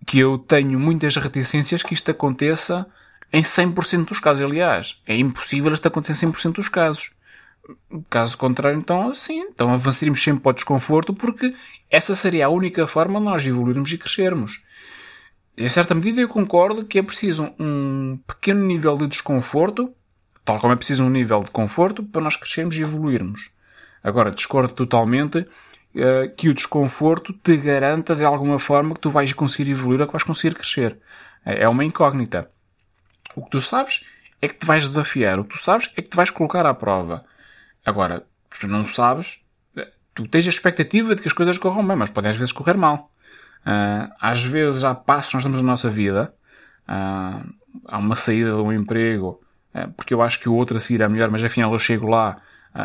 Que 0.05 0.19
eu 0.19 0.37
tenho 0.37 0.79
muitas 0.79 1.15
reticências 1.17 1.83
que 1.83 1.93
isto 1.93 2.09
aconteça 2.09 2.87
em 3.33 3.43
100% 3.43 4.05
dos 4.05 4.19
casos. 4.19 4.43
Aliás, 4.43 5.01
é 5.05 5.17
impossível 5.17 5.73
isto 5.73 5.87
acontecer 5.87 6.25
em 6.25 6.31
100% 6.31 6.53
dos 6.53 6.69
casos. 6.69 7.09
Caso 8.09 8.37
contrário, 8.37 8.77
então, 8.77 9.13
sim, 9.13 9.39
então 9.39 9.73
avançaríamos 9.73 10.23
sempre 10.23 10.41
para 10.41 10.51
o 10.51 10.53
desconforto 10.53 11.13
porque 11.13 11.53
essa 11.89 12.15
seria 12.15 12.45
a 12.45 12.49
única 12.49 12.87
forma 12.87 13.19
de 13.19 13.25
nós 13.25 13.45
evoluirmos 13.45 13.91
e 13.91 13.97
crescermos. 13.97 14.63
Em 15.57 15.69
certa 15.69 15.95
medida, 15.95 16.21
eu 16.21 16.27
concordo 16.27 16.85
que 16.85 16.99
é 16.99 17.03
preciso 17.03 17.51
um 17.59 18.19
pequeno 18.27 18.63
nível 18.63 18.95
de 18.95 19.07
desconforto, 19.07 19.91
tal 20.45 20.59
como 20.59 20.73
é 20.73 20.75
preciso 20.75 21.03
um 21.03 21.09
nível 21.09 21.43
de 21.43 21.51
conforto, 21.51 22.03
para 22.03 22.21
nós 22.21 22.35
crescermos 22.35 22.77
e 22.77 22.81
evoluirmos. 22.81 23.49
Agora, 24.03 24.31
discordo 24.31 24.73
totalmente 24.73 25.39
uh, 25.39 26.35
que 26.37 26.47
o 26.47 26.53
desconforto 26.53 27.33
te 27.33 27.57
garanta 27.57 28.15
de 28.15 28.23
alguma 28.23 28.59
forma 28.59 28.93
que 28.93 29.01
tu 29.01 29.09
vais 29.09 29.33
conseguir 29.33 29.71
evoluir 29.71 29.99
ou 29.99 30.07
que 30.07 30.13
vais 30.13 30.23
conseguir 30.23 30.55
crescer. 30.55 30.97
É 31.43 31.67
uma 31.67 31.83
incógnita. 31.83 32.51
O 33.35 33.43
que 33.43 33.49
tu 33.49 33.61
sabes 33.61 34.05
é 34.41 34.47
que 34.47 34.55
te 34.55 34.65
vais 34.65 34.83
desafiar. 34.83 35.39
O 35.39 35.43
que 35.43 35.55
tu 35.55 35.63
sabes 35.63 35.89
é 35.95 36.01
que 36.01 36.09
te 36.09 36.15
vais 36.15 36.29
colocar 36.29 36.65
à 36.65 36.73
prova. 36.73 37.25
Agora, 37.87 38.25
tu 38.59 38.67
não 38.67 38.85
sabes, 38.85 39.39
tu 40.13 40.27
tens 40.27 40.45
a 40.45 40.49
expectativa 40.49 41.15
de 41.15 41.21
que 41.21 41.27
as 41.29 41.33
coisas 41.33 41.57
corram 41.57 41.87
bem, 41.87 41.95
mas 41.95 42.09
podem 42.09 42.29
às 42.29 42.35
vezes 42.35 42.51
correr 42.51 42.75
mal. 42.75 43.09
Uh, 43.65 44.11
às 44.19 44.43
vezes 44.43 44.83
há 44.83 44.93
passos 44.93 45.29
que 45.29 45.35
nós 45.35 45.43
estamos 45.43 45.61
na 45.61 45.71
nossa 45.71 45.89
vida, 45.89 46.33
uh, 46.83 47.49
há 47.85 47.97
uma 47.97 48.17
saída 48.17 48.49
de 48.49 48.57
um 48.57 48.73
emprego, 48.73 49.41
uh, 49.73 49.89
porque 49.93 50.13
eu 50.13 50.21
acho 50.21 50.37
que 50.37 50.49
o 50.49 50.53
outro 50.53 50.75
a 50.75 50.81
seguir 50.81 50.99
é 50.99 51.07
melhor, 51.07 51.31
mas 51.31 51.41
afinal 51.41 51.71
eu 51.71 51.79
chego 51.79 52.07
lá 52.07 52.35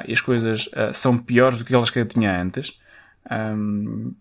e 0.07 0.13
as 0.13 0.23
coisas 0.23 0.71
são 0.95 1.19
piores 1.19 1.59
do 1.59 1.65
que 1.67 1.73
aquelas 1.73 1.91
que 1.91 1.99
eu 1.99 2.07
tinha 2.07 2.41
antes. 2.41 2.81
Um, 3.31 4.15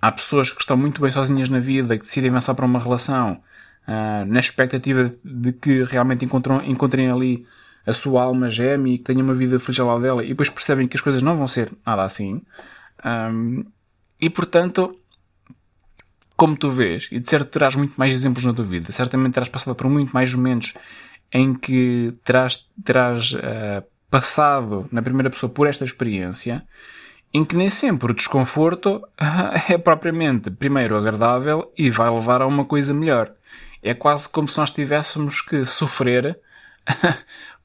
há 0.00 0.10
pessoas 0.10 0.48
que 0.50 0.60
estão 0.60 0.74
muito 0.74 1.02
bem 1.02 1.10
sozinhas 1.10 1.50
na 1.50 1.58
vida 1.58 1.98
que 1.98 2.04
decidem 2.04 2.30
avançar 2.30 2.54
para 2.54 2.64
uma 2.64 2.78
relação 2.78 3.42
na 4.26 4.40
expectativa 4.40 5.12
de 5.22 5.52
que 5.52 5.84
realmente 5.84 6.24
encontram, 6.24 6.64
encontrem 6.64 7.10
ali 7.10 7.44
a 7.86 7.92
sua 7.92 8.22
alma 8.22 8.48
gêmea 8.50 8.94
e 8.94 8.98
que 8.98 9.04
tenham 9.04 9.22
uma 9.22 9.34
vida 9.34 9.58
lado 9.84 10.02
dela 10.02 10.24
e 10.24 10.28
depois 10.28 10.48
percebem 10.48 10.88
que 10.88 10.96
as 10.96 11.02
coisas 11.02 11.22
não 11.22 11.36
vão 11.36 11.46
ser 11.46 11.70
nada 11.86 12.02
assim. 12.02 12.42
Um, 13.04 13.64
e 14.20 14.30
portanto, 14.30 14.98
como 16.36 16.56
tu 16.56 16.70
vês, 16.70 17.08
e 17.12 17.20
de 17.20 17.28
certo 17.28 17.50
terás 17.50 17.74
muito 17.74 17.94
mais 17.96 18.12
exemplos 18.12 18.44
na 18.44 18.54
tua 18.54 18.64
vida, 18.64 18.90
certamente 18.90 19.34
terás 19.34 19.48
passado 19.48 19.74
por 19.74 19.88
muito 19.88 20.12
mais 20.12 20.32
momentos 20.34 20.74
em 21.32 21.54
que 21.54 22.12
terás, 22.24 22.68
terás 22.84 23.32
uh, 23.32 23.84
passado 24.10 24.88
na 24.90 25.02
primeira 25.02 25.30
pessoa 25.30 25.50
por 25.50 25.66
esta 25.66 25.84
experiência, 25.84 26.64
em 27.32 27.44
que 27.44 27.56
nem 27.56 27.68
sempre 27.68 28.12
o 28.12 28.14
desconforto 28.14 29.02
é 29.68 29.76
propriamente, 29.76 30.50
primeiro, 30.50 30.96
agradável 30.96 31.72
e 31.76 31.90
vai 31.90 32.08
levar 32.08 32.40
a 32.40 32.46
uma 32.46 32.64
coisa 32.64 32.94
melhor. 32.94 33.32
É 33.82 33.92
quase 33.92 34.28
como 34.28 34.48
se 34.48 34.56
nós 34.56 34.70
tivéssemos 34.70 35.42
que 35.42 35.64
sofrer 35.66 36.38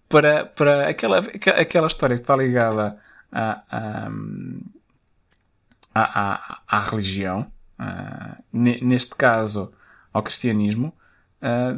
para, 0.09 0.45
para 0.45 0.89
aquela, 0.89 1.19
aquela 1.19 1.87
história 1.87 2.15
que 2.15 2.23
está 2.23 2.35
ligada 2.35 2.97
à, 3.31 4.09
à, 5.93 6.61
à, 6.67 6.79
religião 6.79 7.51
neste 8.51 9.15
caso 9.15 9.71
ao 10.11 10.23
cristianismo, 10.23 10.91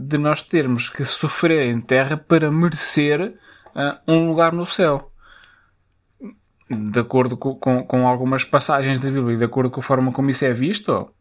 de 0.01 0.17
nós 0.17 0.41
termos 0.41 0.89
que 0.89 1.03
sofrer 1.03 1.67
em 1.67 1.79
terra 1.81 2.17
para 2.17 2.49
merecer 2.49 3.37
um 4.07 4.27
lugar 4.27 4.53
no 4.53 4.65
céu. 4.65 5.11
De 6.69 6.99
acordo 7.01 7.35
com, 7.35 7.53
com, 7.55 7.83
com, 7.83 8.07
algumas 8.07 8.45
passagens 8.45 8.97
da 8.97 9.11
Bíblia 9.11 9.35
e 9.35 9.37
de 9.37 9.43
acordo 9.43 9.69
com 9.69 9.81
a 9.81 9.83
forma 9.83 10.13
como 10.13 10.29
isso 10.29 10.45
é 10.45 10.53
visto, 10.53 11.11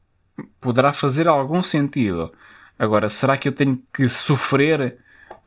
poderá 0.61 0.93
fazer 0.93 1.26
algum 1.26 1.61
sentido. 1.61 2.33
Agora, 2.79 3.09
será 3.09 3.37
que 3.37 3.49
eu 3.49 3.52
tenho 3.52 3.83
que 3.93 4.09
sofrer 4.09 4.99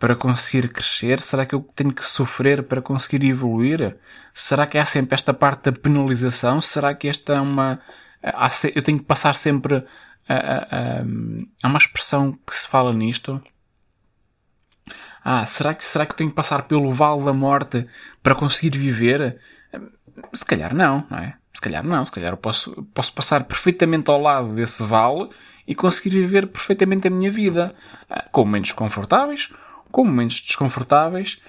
para 0.03 0.17
conseguir 0.17 0.67
crescer? 0.67 1.21
Será 1.21 1.45
que 1.45 1.55
eu 1.55 1.61
tenho 1.73 1.93
que 1.93 2.05
sofrer 2.05 2.61
para 2.63 2.81
conseguir 2.81 3.25
evoluir? 3.25 3.95
Será 4.33 4.67
que 4.67 4.77
há 4.77 4.83
sempre 4.83 5.15
esta 5.15 5.33
parte 5.33 5.71
da 5.71 5.79
penalização? 5.79 6.59
Será 6.59 6.93
que 6.93 7.07
esta 7.07 7.35
é 7.35 7.39
uma, 7.39 7.79
eu 8.75 8.81
tenho 8.81 8.99
que 8.99 9.05
passar 9.05 9.35
sempre 9.35 9.81
a, 10.27 10.33
a, 10.33 10.57
a, 10.57 11.03
há 11.63 11.67
uma 11.69 11.77
expressão 11.77 12.37
que 12.45 12.53
se 12.53 12.67
fala 12.67 12.91
nisto. 12.91 13.41
Ah, 15.23 15.45
será 15.45 15.73
que, 15.73 15.85
será 15.85 16.05
que 16.05 16.11
eu 16.11 16.17
tenho 16.17 16.31
que 16.31 16.35
passar 16.35 16.63
pelo 16.63 16.91
vale 16.91 17.23
da 17.23 17.31
morte 17.31 17.87
para 18.21 18.35
conseguir 18.35 18.77
viver? 18.77 19.39
Se 20.33 20.45
calhar 20.45 20.75
não, 20.75 21.07
não 21.09 21.17
é? 21.17 21.37
Se 21.53 21.61
calhar 21.61 21.81
não, 21.81 22.03
se 22.03 22.11
calhar 22.11 22.33
eu 22.33 22.37
posso, 22.37 22.73
posso 22.93 23.13
passar 23.13 23.45
perfeitamente 23.45 24.11
ao 24.11 24.19
lado 24.19 24.53
desse 24.53 24.83
vale 24.83 25.29
e 25.65 25.73
conseguir 25.73 26.09
viver 26.09 26.47
perfeitamente 26.47 27.07
a 27.07 27.09
minha 27.09 27.31
vida. 27.31 27.73
Com 28.33 28.43
momentos 28.43 28.73
confortáveis, 28.73 29.49
com 29.93 30.03
momentos 30.03 30.41
desconfortáveis, 30.41 31.39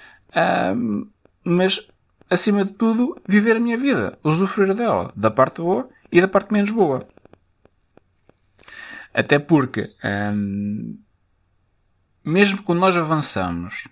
mas 1.42 1.88
acima 2.28 2.62
de 2.62 2.74
tudo, 2.74 3.16
viver 3.26 3.56
a 3.56 3.60
minha 3.60 3.78
vida, 3.78 4.18
usufruir 4.22 4.74
dela, 4.74 5.10
da 5.16 5.30
parte 5.30 5.62
boa 5.62 5.88
e 6.12 6.20
da 6.20 6.28
parte 6.28 6.52
menos 6.52 6.70
boa. 6.70 7.08
Até 9.14 9.38
porque, 9.38 9.94
hum, 10.04 10.98
mesmo 12.22 12.62
quando 12.62 12.80
nós 12.80 12.94
avançamos 12.96 13.88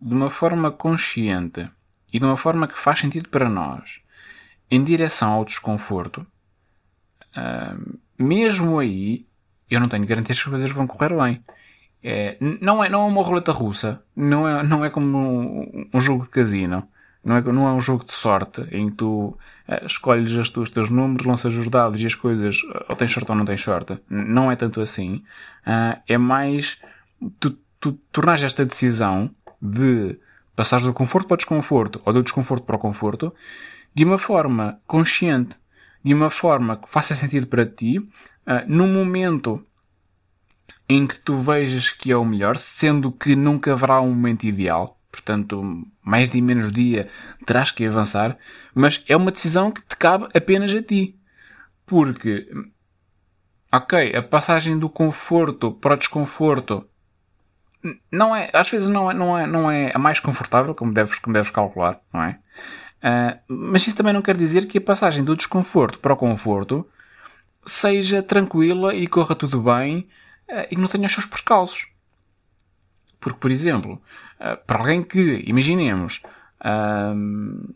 de 0.00 0.14
uma 0.14 0.30
forma 0.30 0.70
consciente 0.70 1.68
e 2.10 2.18
de 2.18 2.24
uma 2.24 2.38
forma 2.38 2.66
que 2.66 2.78
faz 2.78 3.00
sentido 3.00 3.28
para 3.28 3.50
nós, 3.50 4.00
em 4.70 4.82
direção 4.82 5.32
ao 5.32 5.44
desconforto, 5.44 6.26
hum, 7.36 7.98
mesmo 8.18 8.78
aí, 8.78 9.26
eu 9.68 9.78
não 9.78 9.90
tenho 9.90 10.06
garantias 10.06 10.38
que 10.38 10.48
as 10.48 10.50
coisas 10.50 10.70
vão 10.70 10.86
correr 10.86 11.14
bem. 11.14 11.44
É, 12.02 12.36
não, 12.40 12.82
é, 12.82 12.88
não 12.88 13.02
é 13.02 13.04
uma 13.06 13.22
roleta 13.22 13.52
russa, 13.52 14.02
não 14.16 14.48
é, 14.48 14.62
não 14.62 14.84
é 14.84 14.90
como 14.90 15.18
um, 15.18 15.88
um 15.92 16.00
jogo 16.00 16.24
de 16.24 16.30
casino 16.30 16.88
não 17.22 17.36
é, 17.36 17.42
não 17.42 17.68
é 17.68 17.72
um 17.72 17.80
jogo 17.80 18.04
de 18.04 18.12
sorte 18.12 18.62
em 18.72 18.88
que 18.88 18.96
tu 18.96 19.36
uh, 19.68 19.86
escolhes 19.86 20.36
as 20.36 20.48
tuas, 20.48 20.68
os 20.68 20.74
teus 20.74 20.90
números, 20.90 21.26
lanças 21.26 21.54
os 21.54 21.68
dados 21.68 22.02
e 22.02 22.06
as 22.06 22.14
coisas 22.14 22.58
ou 22.88 22.96
tens 22.96 23.12
sorte 23.12 23.30
ou 23.30 23.36
não 23.36 23.44
tens 23.44 23.60
sorte. 23.60 23.98
Não 24.08 24.50
é 24.50 24.56
tanto 24.56 24.80
assim. 24.80 25.22
Uh, 25.66 26.00
é 26.08 26.16
mais 26.16 26.80
tu, 27.38 27.58
tu 27.78 27.92
tornares 28.10 28.42
esta 28.42 28.64
decisão 28.64 29.30
de 29.60 30.18
passares 30.56 30.86
do 30.86 30.94
conforto 30.94 31.26
para 31.26 31.34
o 31.34 31.38
desconforto 31.38 32.00
ou 32.04 32.12
do 32.12 32.22
desconforto 32.22 32.64
para 32.64 32.76
o 32.76 32.78
conforto 32.78 33.34
de 33.94 34.04
uma 34.04 34.18
forma 34.18 34.80
consciente, 34.86 35.56
de 36.02 36.14
uma 36.14 36.30
forma 36.30 36.76
que 36.76 36.88
faça 36.88 37.14
sentido 37.14 37.46
para 37.46 37.66
ti, 37.66 37.98
uh, 37.98 38.08
num 38.66 38.90
momento 38.90 39.62
em 40.90 41.06
que 41.06 41.16
tu 41.16 41.36
vejas 41.36 41.90
que 41.90 42.10
é 42.10 42.16
o 42.16 42.24
melhor, 42.24 42.58
sendo 42.58 43.12
que 43.12 43.36
nunca 43.36 43.72
haverá 43.72 44.00
um 44.00 44.08
momento 44.10 44.44
ideal 44.44 45.00
portanto, 45.10 45.86
mais 46.02 46.30
dia 46.30 46.42
menos 46.42 46.72
dia 46.72 47.08
terás 47.44 47.70
que 47.70 47.84
avançar, 47.84 48.38
mas 48.74 49.02
é 49.08 49.16
uma 49.16 49.32
decisão 49.32 49.70
que 49.70 49.82
te 49.82 49.96
cabe 49.96 50.28
apenas 50.34 50.74
a 50.74 50.82
ti. 50.82 51.16
Porque, 51.84 52.48
ok, 53.72 54.14
a 54.14 54.22
passagem 54.22 54.78
do 54.78 54.88
conforto 54.88 55.72
para 55.72 55.94
o 55.94 55.98
desconforto 55.98 56.86
não 58.10 58.36
é, 58.36 58.50
às 58.52 58.68
vezes 58.68 58.88
não 58.88 59.10
é, 59.10 59.14
não 59.14 59.38
é, 59.38 59.46
não 59.46 59.70
é 59.70 59.90
a 59.92 59.98
mais 59.98 60.20
confortável, 60.20 60.74
como 60.74 60.92
deves, 60.92 61.18
como 61.18 61.34
deves 61.34 61.50
calcular, 61.50 61.98
não 62.12 62.22
é? 62.22 62.38
Uh, 63.02 63.40
mas 63.48 63.86
isso 63.86 63.96
também 63.96 64.12
não 64.12 64.22
quer 64.22 64.36
dizer 64.36 64.66
que 64.66 64.78
a 64.78 64.80
passagem 64.80 65.24
do 65.24 65.34
desconforto 65.34 65.98
para 65.98 66.12
o 66.12 66.16
conforto 66.16 66.86
seja 67.64 68.22
tranquila 68.22 68.94
e 68.94 69.06
corra 69.06 69.34
tudo 69.34 69.62
bem 69.62 70.06
uh, 70.50 70.66
e 70.70 70.76
não 70.76 70.88
tenha 70.88 71.06
os 71.06 71.12
seus 71.12 71.26
percalços. 71.26 71.86
Porque, 73.20 73.38
por 73.38 73.50
exemplo, 73.50 74.00
uh, 74.40 74.56
para 74.66 74.80
alguém 74.80 75.02
que, 75.02 75.42
imaginemos, 75.46 76.22
uh, 76.60 77.74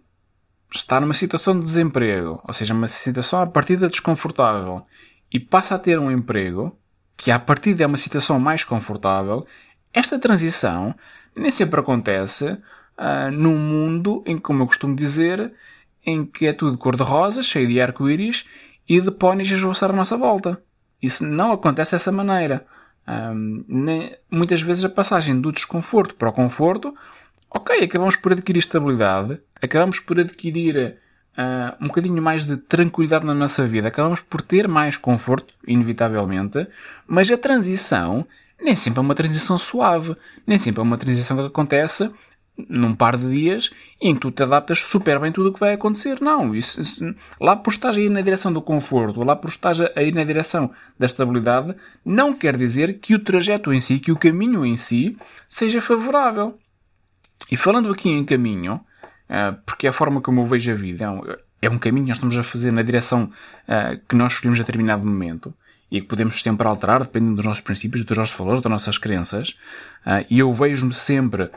está 0.73 1.01
numa 1.01 1.15
situação 1.15 1.59
de 1.59 1.65
desemprego, 1.65 2.43
ou 2.47 2.53
seja, 2.53 2.75
uma 2.75 2.89
situação 2.89 3.41
à 3.41 3.47
partida 3.47 3.89
desconfortável, 3.89 4.87
e 5.33 5.39
passa 5.39 5.75
a 5.75 5.79
ter 5.79 5.99
um 5.99 6.11
emprego, 6.11 6.77
que 7.17 7.31
à 7.31 7.39
partida 7.39 7.85
é 7.85 7.87
uma 7.87 7.97
situação 7.97 8.39
mais 8.39 8.65
confortável, 8.65 9.47
esta 9.93 10.19
transição 10.19 10.95
nem 11.37 11.51
sempre 11.51 11.81
acontece 11.81 12.59
num 13.33 13.59
mundo 13.59 14.23
em 14.27 14.37
que, 14.37 14.43
como 14.43 14.63
eu 14.63 14.67
costumo 14.67 14.95
dizer, 14.95 15.53
em 16.05 16.25
que 16.25 16.47
é 16.47 16.53
tudo 16.53 16.79
cor-de-rosa, 16.79 17.43
cheio 17.43 17.67
de 17.67 17.81
arco-íris 17.81 18.47
e 18.89 19.01
de 19.01 19.11
pónis 19.11 19.51
a 19.51 19.55
esvoaçar 19.55 19.91
à 19.91 19.93
nossa 19.93 20.17
volta. 20.17 20.63
Isso 21.05 21.25
não 21.25 21.53
acontece 21.53 21.93
dessa 21.93 22.11
maneira. 22.11 22.65
Um, 23.07 23.65
nem, 23.69 24.17
muitas 24.31 24.63
vezes 24.63 24.85
a 24.85 24.89
passagem 24.89 25.39
do 25.39 25.53
desconforto 25.53 26.15
para 26.15 26.31
o 26.31 26.33
conforto, 26.33 26.95
ok, 27.51 27.85
acabamos 27.85 28.17
por 28.17 28.33
adquirir 28.33 28.61
estabilidade, 28.61 29.41
acabamos 29.61 30.01
por 30.01 30.19
adquirir 30.19 30.97
uh, 31.37 31.85
um 31.85 31.89
bocadinho 31.89 32.23
mais 32.23 32.45
de 32.45 32.57
tranquilidade 32.57 33.27
na 33.27 33.35
nossa 33.35 33.67
vida, 33.69 33.89
acabamos 33.89 34.21
por 34.21 34.41
ter 34.41 34.67
mais 34.67 34.97
conforto, 34.97 35.53
inevitavelmente, 35.67 36.67
mas 37.07 37.31
a 37.31 37.37
transição 37.37 38.27
nem 38.61 38.75
sempre 38.75 39.01
é 39.01 39.03
uma 39.03 39.15
transição 39.15 39.59
suave, 39.59 40.17
nem 40.47 40.59
sempre 40.59 40.81
é 40.81 40.83
uma 40.83 40.97
transição 40.97 41.37
que 41.37 41.45
acontece 41.45 42.11
num 42.57 42.95
par 42.95 43.17
de 43.17 43.29
dias 43.29 43.71
em 44.01 44.15
que 44.15 44.21
tu 44.21 44.31
te 44.31 44.43
adaptas 44.43 44.79
super 44.79 45.19
bem 45.19 45.33
tudo 45.33 45.49
o 45.49 45.53
que 45.53 45.61
vai 45.61 45.75
acontecer. 45.75 46.21
Não, 46.21 46.55
isso, 46.55 46.81
isso, 46.81 47.15
lá 47.41 47.57
por 47.57 47.73
estás 47.73 47.97
a 47.97 48.01
ir 48.01 48.11
na 48.11 48.21
direção 48.21 48.53
do 48.53 48.63
conforto, 48.63 49.25
lá 49.25 49.35
por 49.35 49.49
estás 49.49 49.81
a 49.81 50.03
ir 50.03 50.15
na 50.15 50.25
direção 50.25 50.71
da 50.99 51.07
estabilidade, 51.07 51.75
não 52.05 52.33
quer 52.33 52.57
dizer 52.57 53.01
que 53.01 53.15
o 53.15 53.19
trajeto 53.19 53.73
em 53.73 53.81
si, 53.81 53.99
que 53.99 54.13
o 54.13 54.17
caminho 54.17 54.65
em 54.65 54.77
si, 54.77 55.17
seja 55.49 55.81
favorável. 55.81 56.59
E 57.51 57.57
falando 57.57 57.91
aqui 57.91 58.09
em 58.09 58.25
caminho, 58.25 58.81
ah, 59.29 59.57
porque 59.67 59.87
é 59.87 59.91
a 59.91 59.93
forma 59.93 60.21
como 60.21 60.41
eu 60.41 60.47
vejo 60.47 60.71
a 60.71 60.75
vida, 60.75 61.05
é 61.61 61.71
um 61.71 61.77
é 61.77 61.79
caminho 61.79 62.05
que 62.05 62.11
nós 62.11 62.19
estamos 62.19 62.37
a 62.37 62.43
fazer 62.43 62.71
na 62.71 62.83
direção 62.83 63.31
ah, 63.67 63.97
que 64.09 64.15
nós 64.15 64.35
escolhemos 64.35 64.61
a 64.61 64.63
determinado 64.63 65.05
momento 65.05 65.53
e 65.91 66.01
que 66.01 66.07
podemos 66.07 66.43
sempre 66.43 66.67
alterar 66.67 67.03
dependendo 67.03 67.37
dos 67.37 67.45
nossos 67.45 67.63
princípios, 67.63 68.05
dos 68.05 68.17
nossos 68.17 68.37
valores, 68.37 68.61
das 68.61 68.71
nossas 68.71 68.99
crenças. 68.99 69.59
Ah, 70.05 70.25
e 70.31 70.39
eu 70.39 70.53
vejo-me 70.53 70.95
sempre 70.95 71.51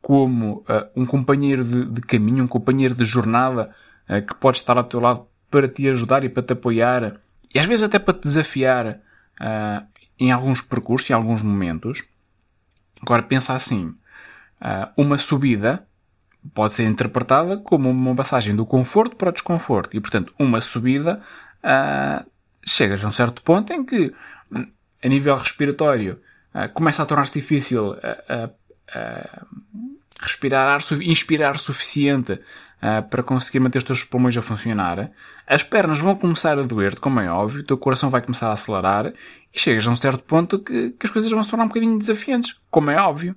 como 0.00 0.64
uh, 0.68 0.88
um 0.96 1.04
companheiro 1.04 1.64
de, 1.64 1.84
de, 1.86 2.00
caminho, 2.00 2.44
um 2.44 2.48
companheiro 2.48 2.94
de 2.94 3.04
jornada 3.04 3.74
uh, 4.08 4.24
que 4.24 4.34
pode 4.34 4.58
estar 4.58 4.76
ao 4.76 4.84
teu 4.84 5.00
lado 5.00 5.26
para 5.50 5.68
te 5.68 5.88
ajudar 5.88 6.24
e 6.24 6.28
para 6.28 6.42
te 6.42 6.52
apoiar 6.52 7.20
e 7.54 7.58
às 7.58 7.66
vezes 7.66 7.82
até 7.82 7.98
para 7.98 8.14
te 8.14 8.22
desafiar 8.22 9.00
uh, 9.40 9.86
em 10.18 10.30
alguns 10.30 10.60
percursos, 10.60 11.08
em 11.10 11.14
alguns 11.14 11.42
momentos. 11.42 12.04
Agora 13.00 13.22
pensa 13.22 13.54
assim: 13.54 13.94
uma 14.96 15.16
subida 15.16 15.86
pode 16.52 16.74
ser 16.74 16.84
interpretada 16.84 17.56
como 17.58 17.88
uma 17.88 18.14
passagem 18.16 18.56
do 18.56 18.66
conforto 18.66 19.14
para 19.14 19.28
o 19.28 19.32
desconforto 19.32 19.96
e, 19.96 20.00
portanto, 20.00 20.34
uma 20.36 20.60
subida 20.60 21.22
chegas 22.66 23.04
a 23.04 23.06
um 23.06 23.12
certo 23.12 23.40
ponto 23.42 23.72
em 23.72 23.84
que, 23.84 24.12
a 25.00 25.08
nível 25.08 25.36
respiratório, 25.36 26.20
começa 26.74 27.04
a 27.04 27.06
tornar-se 27.06 27.34
difícil 27.34 27.94
respirar 30.20 30.68
ar, 30.68 30.80
inspirar 31.02 31.58
suficiente 31.58 32.32
uh, 32.32 33.08
para 33.08 33.22
conseguir 33.22 33.60
manter 33.60 33.78
os 33.78 33.84
teus 33.84 34.04
pulmões 34.04 34.36
a 34.36 34.42
funcionar. 34.42 35.10
As 35.46 35.62
pernas 35.62 35.98
vão 35.98 36.14
começar 36.14 36.58
a 36.58 36.62
doer-te, 36.62 37.00
como 37.00 37.20
é 37.20 37.30
óbvio, 37.30 37.60
o 37.60 37.64
teu 37.64 37.78
coração 37.78 38.10
vai 38.10 38.20
começar 38.20 38.48
a 38.48 38.52
acelerar 38.52 39.12
e 39.54 39.60
chegas 39.60 39.86
a 39.86 39.90
um 39.90 39.96
certo 39.96 40.22
ponto 40.22 40.58
que, 40.58 40.90
que 40.90 41.06
as 41.06 41.10
coisas 41.10 41.30
vão 41.30 41.42
se 41.42 41.48
tornar 41.48 41.64
um 41.64 41.68
bocadinho 41.68 41.98
desafiantes, 41.98 42.60
como 42.70 42.90
é 42.90 43.00
óbvio. 43.00 43.34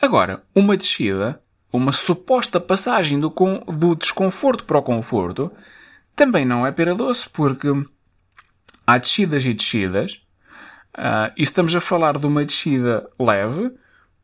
Agora, 0.00 0.42
uma 0.54 0.76
descida, 0.76 1.40
uma 1.72 1.92
suposta 1.92 2.60
passagem 2.60 3.18
do, 3.18 3.32
do 3.66 3.94
desconforto 3.94 4.64
para 4.64 4.78
o 4.78 4.82
conforto, 4.82 5.50
também 6.14 6.44
não 6.44 6.66
é 6.66 6.70
pera 6.70 6.94
doce, 6.94 7.28
porque 7.28 7.68
há 8.86 8.98
descidas 8.98 9.44
e 9.44 9.52
descidas, 9.52 10.20
uh, 10.96 11.32
e 11.36 11.42
estamos 11.42 11.74
a 11.74 11.80
falar 11.80 12.18
de 12.18 12.26
uma 12.26 12.44
descida 12.44 13.08
leve, 13.18 13.72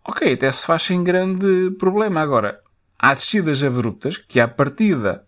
ok, 0.04 0.32
até 0.32 0.50
se 0.50 0.66
faz 0.66 0.82
sem 0.82 1.02
grande 1.02 1.70
problema. 1.78 2.20
Agora, 2.20 2.60
há 2.98 3.14
descidas 3.14 3.62
abruptas 3.62 4.16
que, 4.16 4.40
à 4.40 4.48
partida, 4.48 5.24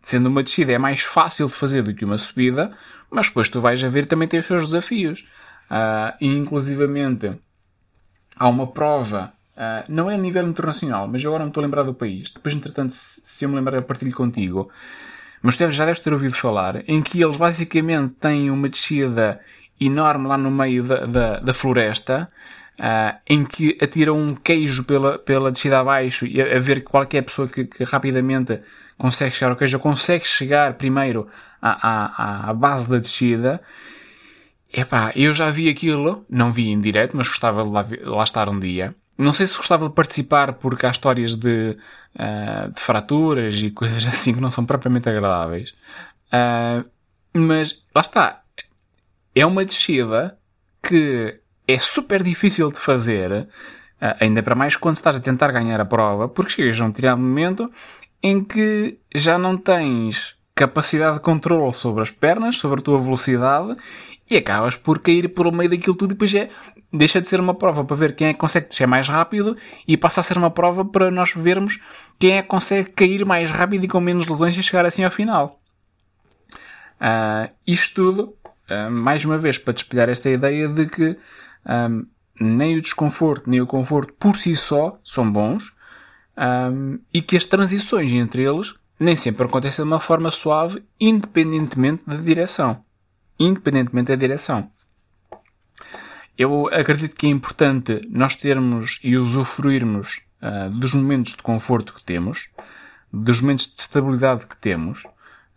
sendo 0.00 0.28
uma 0.28 0.42
descida, 0.42 0.72
é 0.72 0.78
mais 0.78 1.02
fácil 1.02 1.46
de 1.46 1.54
fazer 1.54 1.82
do 1.82 1.94
que 1.94 2.04
uma 2.04 2.18
subida, 2.18 2.72
mas 3.10 3.26
depois 3.26 3.48
tu 3.48 3.60
vais 3.60 3.82
a 3.82 3.88
ver 3.88 4.06
também 4.06 4.28
tem 4.28 4.40
os 4.40 4.46
seus 4.46 4.64
desafios. 4.64 5.24
Uh, 5.70 6.12
e, 6.20 6.26
inclusivamente, 6.26 7.30
há 8.36 8.48
uma 8.48 8.66
prova, 8.66 9.32
uh, 9.56 9.84
não 9.88 10.10
é 10.10 10.14
a 10.14 10.18
nível 10.18 10.46
internacional, 10.46 11.06
mas 11.06 11.24
agora 11.24 11.44
não 11.44 11.48
estou 11.48 11.62
a 11.62 11.64
lembrar 11.64 11.84
do 11.84 11.94
país. 11.94 12.30
Depois, 12.30 12.54
entretanto, 12.54 12.92
se 12.94 13.44
eu 13.44 13.48
me 13.48 13.54
lembrar, 13.54 13.76
eu 13.76 13.82
partilho 13.82 14.12
contigo. 14.12 14.70
Mas 15.42 15.56
tu 15.56 15.70
já 15.70 15.86
deves 15.86 16.00
ter 16.00 16.12
ouvido 16.12 16.34
falar, 16.34 16.82
em 16.88 17.00
que 17.00 17.22
eles 17.22 17.36
basicamente 17.36 18.14
têm 18.14 18.50
uma 18.50 18.68
descida 18.68 19.40
enorme 19.80 20.28
lá 20.28 20.36
no 20.36 20.50
meio 20.50 20.82
da, 20.82 21.06
da, 21.06 21.40
da 21.40 21.54
floresta, 21.54 22.28
Uh, 22.80 23.14
em 23.26 23.44
que 23.44 23.76
atiram 23.78 24.18
um 24.18 24.34
queijo 24.34 24.84
pela, 24.84 25.18
pela 25.18 25.50
descida 25.52 25.80
abaixo 25.80 26.24
e 26.24 26.40
a, 26.40 26.56
a 26.56 26.58
ver 26.58 26.82
qualquer 26.82 27.20
pessoa 27.20 27.46
que, 27.46 27.66
que, 27.66 27.84
rapidamente 27.84 28.58
consegue 28.96 29.34
chegar 29.34 29.50
ao 29.50 29.56
queijo 29.56 29.78
consegue 29.78 30.26
chegar 30.26 30.72
primeiro 30.78 31.28
à, 31.60 32.46
à, 32.46 32.48
à 32.48 32.54
base 32.54 32.88
da 32.88 32.96
descida. 32.96 33.60
Epá, 34.72 35.12
eu 35.14 35.34
já 35.34 35.50
vi 35.50 35.68
aquilo, 35.68 36.24
não 36.30 36.54
vi 36.54 36.70
em 36.70 36.80
direto, 36.80 37.14
mas 37.14 37.28
gostava 37.28 37.66
de 37.66 37.70
lá, 37.70 37.86
lá 38.02 38.24
estar 38.24 38.48
um 38.48 38.58
dia. 38.58 38.94
Não 39.18 39.34
sei 39.34 39.46
se 39.46 39.56
gostava 39.56 39.86
de 39.86 39.94
participar 39.94 40.54
porque 40.54 40.86
há 40.86 40.90
histórias 40.90 41.34
de, 41.34 41.76
uh, 42.14 42.72
de 42.72 42.80
fraturas 42.80 43.56
e 43.56 43.70
coisas 43.70 44.06
assim 44.08 44.32
que 44.32 44.40
não 44.40 44.50
são 44.50 44.64
propriamente 44.64 45.06
agradáveis. 45.06 45.74
Uh, 46.32 46.88
mas 47.34 47.82
lá 47.94 48.00
está. 48.00 48.42
É 49.34 49.44
uma 49.44 49.64
descida 49.66 50.38
que 50.82 51.39
é 51.72 51.78
super 51.78 52.22
difícil 52.22 52.70
de 52.70 52.78
fazer, 52.78 53.48
ah, 54.00 54.16
ainda 54.20 54.42
para 54.42 54.54
mais 54.54 54.76
quando 54.76 54.96
estás 54.96 55.16
a 55.16 55.20
tentar 55.20 55.52
ganhar 55.52 55.80
a 55.80 55.84
prova, 55.84 56.28
porque 56.28 56.52
chegas 56.52 56.80
a 56.80 56.84
um 56.84 56.88
determinado 56.88 57.20
momento 57.20 57.70
em 58.22 58.42
que 58.44 58.98
já 59.14 59.38
não 59.38 59.56
tens 59.56 60.36
capacidade 60.54 61.14
de 61.14 61.20
controle 61.20 61.74
sobre 61.74 62.02
as 62.02 62.10
pernas, 62.10 62.56
sobre 62.56 62.80
a 62.80 62.82
tua 62.82 63.00
velocidade 63.00 63.76
e 64.28 64.36
acabas 64.36 64.76
por 64.76 64.98
cair 65.00 65.28
pelo 65.28 65.50
meio 65.50 65.70
daquilo 65.70 65.94
tudo 65.94 66.10
e 66.10 66.14
depois 66.14 66.34
é, 66.34 66.50
deixa 66.92 67.20
de 67.20 67.26
ser 67.26 67.40
uma 67.40 67.54
prova 67.54 67.84
para 67.84 67.96
ver 67.96 68.14
quem 68.14 68.28
é 68.28 68.32
que 68.32 68.38
consegue 68.38 68.68
descer 68.68 68.86
mais 68.86 69.08
rápido 69.08 69.56
e 69.88 69.96
passa 69.96 70.20
a 70.20 70.22
ser 70.22 70.36
uma 70.36 70.50
prova 70.50 70.84
para 70.84 71.10
nós 71.10 71.32
vermos 71.34 71.80
quem 72.18 72.36
é 72.36 72.42
que 72.42 72.48
consegue 72.48 72.90
cair 72.90 73.24
mais 73.24 73.50
rápido 73.50 73.84
e 73.84 73.88
com 73.88 74.00
menos 74.00 74.26
lesões 74.26 74.56
e 74.56 74.62
chegar 74.62 74.84
assim 74.84 75.02
ao 75.02 75.10
final. 75.10 75.58
Uh, 77.00 77.50
isto 77.66 77.94
tudo, 77.94 78.34
uh, 78.70 78.90
mais 78.90 79.24
uma 79.24 79.38
vez, 79.38 79.56
para 79.56 79.74
espelhar 79.74 80.08
esta 80.10 80.28
ideia 80.28 80.68
de 80.68 80.86
que 80.86 81.16
um, 81.66 82.06
nem 82.40 82.76
o 82.76 82.80
desconforto 82.80 83.48
nem 83.50 83.60
o 83.60 83.66
conforto 83.66 84.12
por 84.14 84.36
si 84.36 84.56
só 84.56 84.98
são 85.04 85.30
bons 85.30 85.74
um, 86.36 86.98
e 87.12 87.20
que 87.20 87.36
as 87.36 87.44
transições 87.44 88.10
entre 88.12 88.42
eles 88.42 88.74
nem 88.98 89.16
sempre 89.16 89.46
acontecem 89.46 89.82
de 89.82 89.90
uma 89.90 89.98
forma 89.98 90.30
suave, 90.30 90.84
independentemente 91.00 92.02
da 92.06 92.16
direção. 92.16 92.84
Independentemente 93.38 94.08
da 94.08 94.14
direção. 94.14 94.70
Eu 96.36 96.68
acredito 96.68 97.16
que 97.16 97.26
é 97.26 97.30
importante 97.30 98.06
nós 98.10 98.34
termos 98.34 99.00
e 99.02 99.16
usufruirmos 99.16 100.20
uh, 100.42 100.70
dos 100.78 100.92
momentos 100.92 101.34
de 101.34 101.42
conforto 101.42 101.94
que 101.94 102.04
temos, 102.04 102.50
dos 103.10 103.40
momentos 103.40 103.66
de 103.66 103.80
estabilidade 103.80 104.46
que 104.46 104.56
temos, 104.56 105.02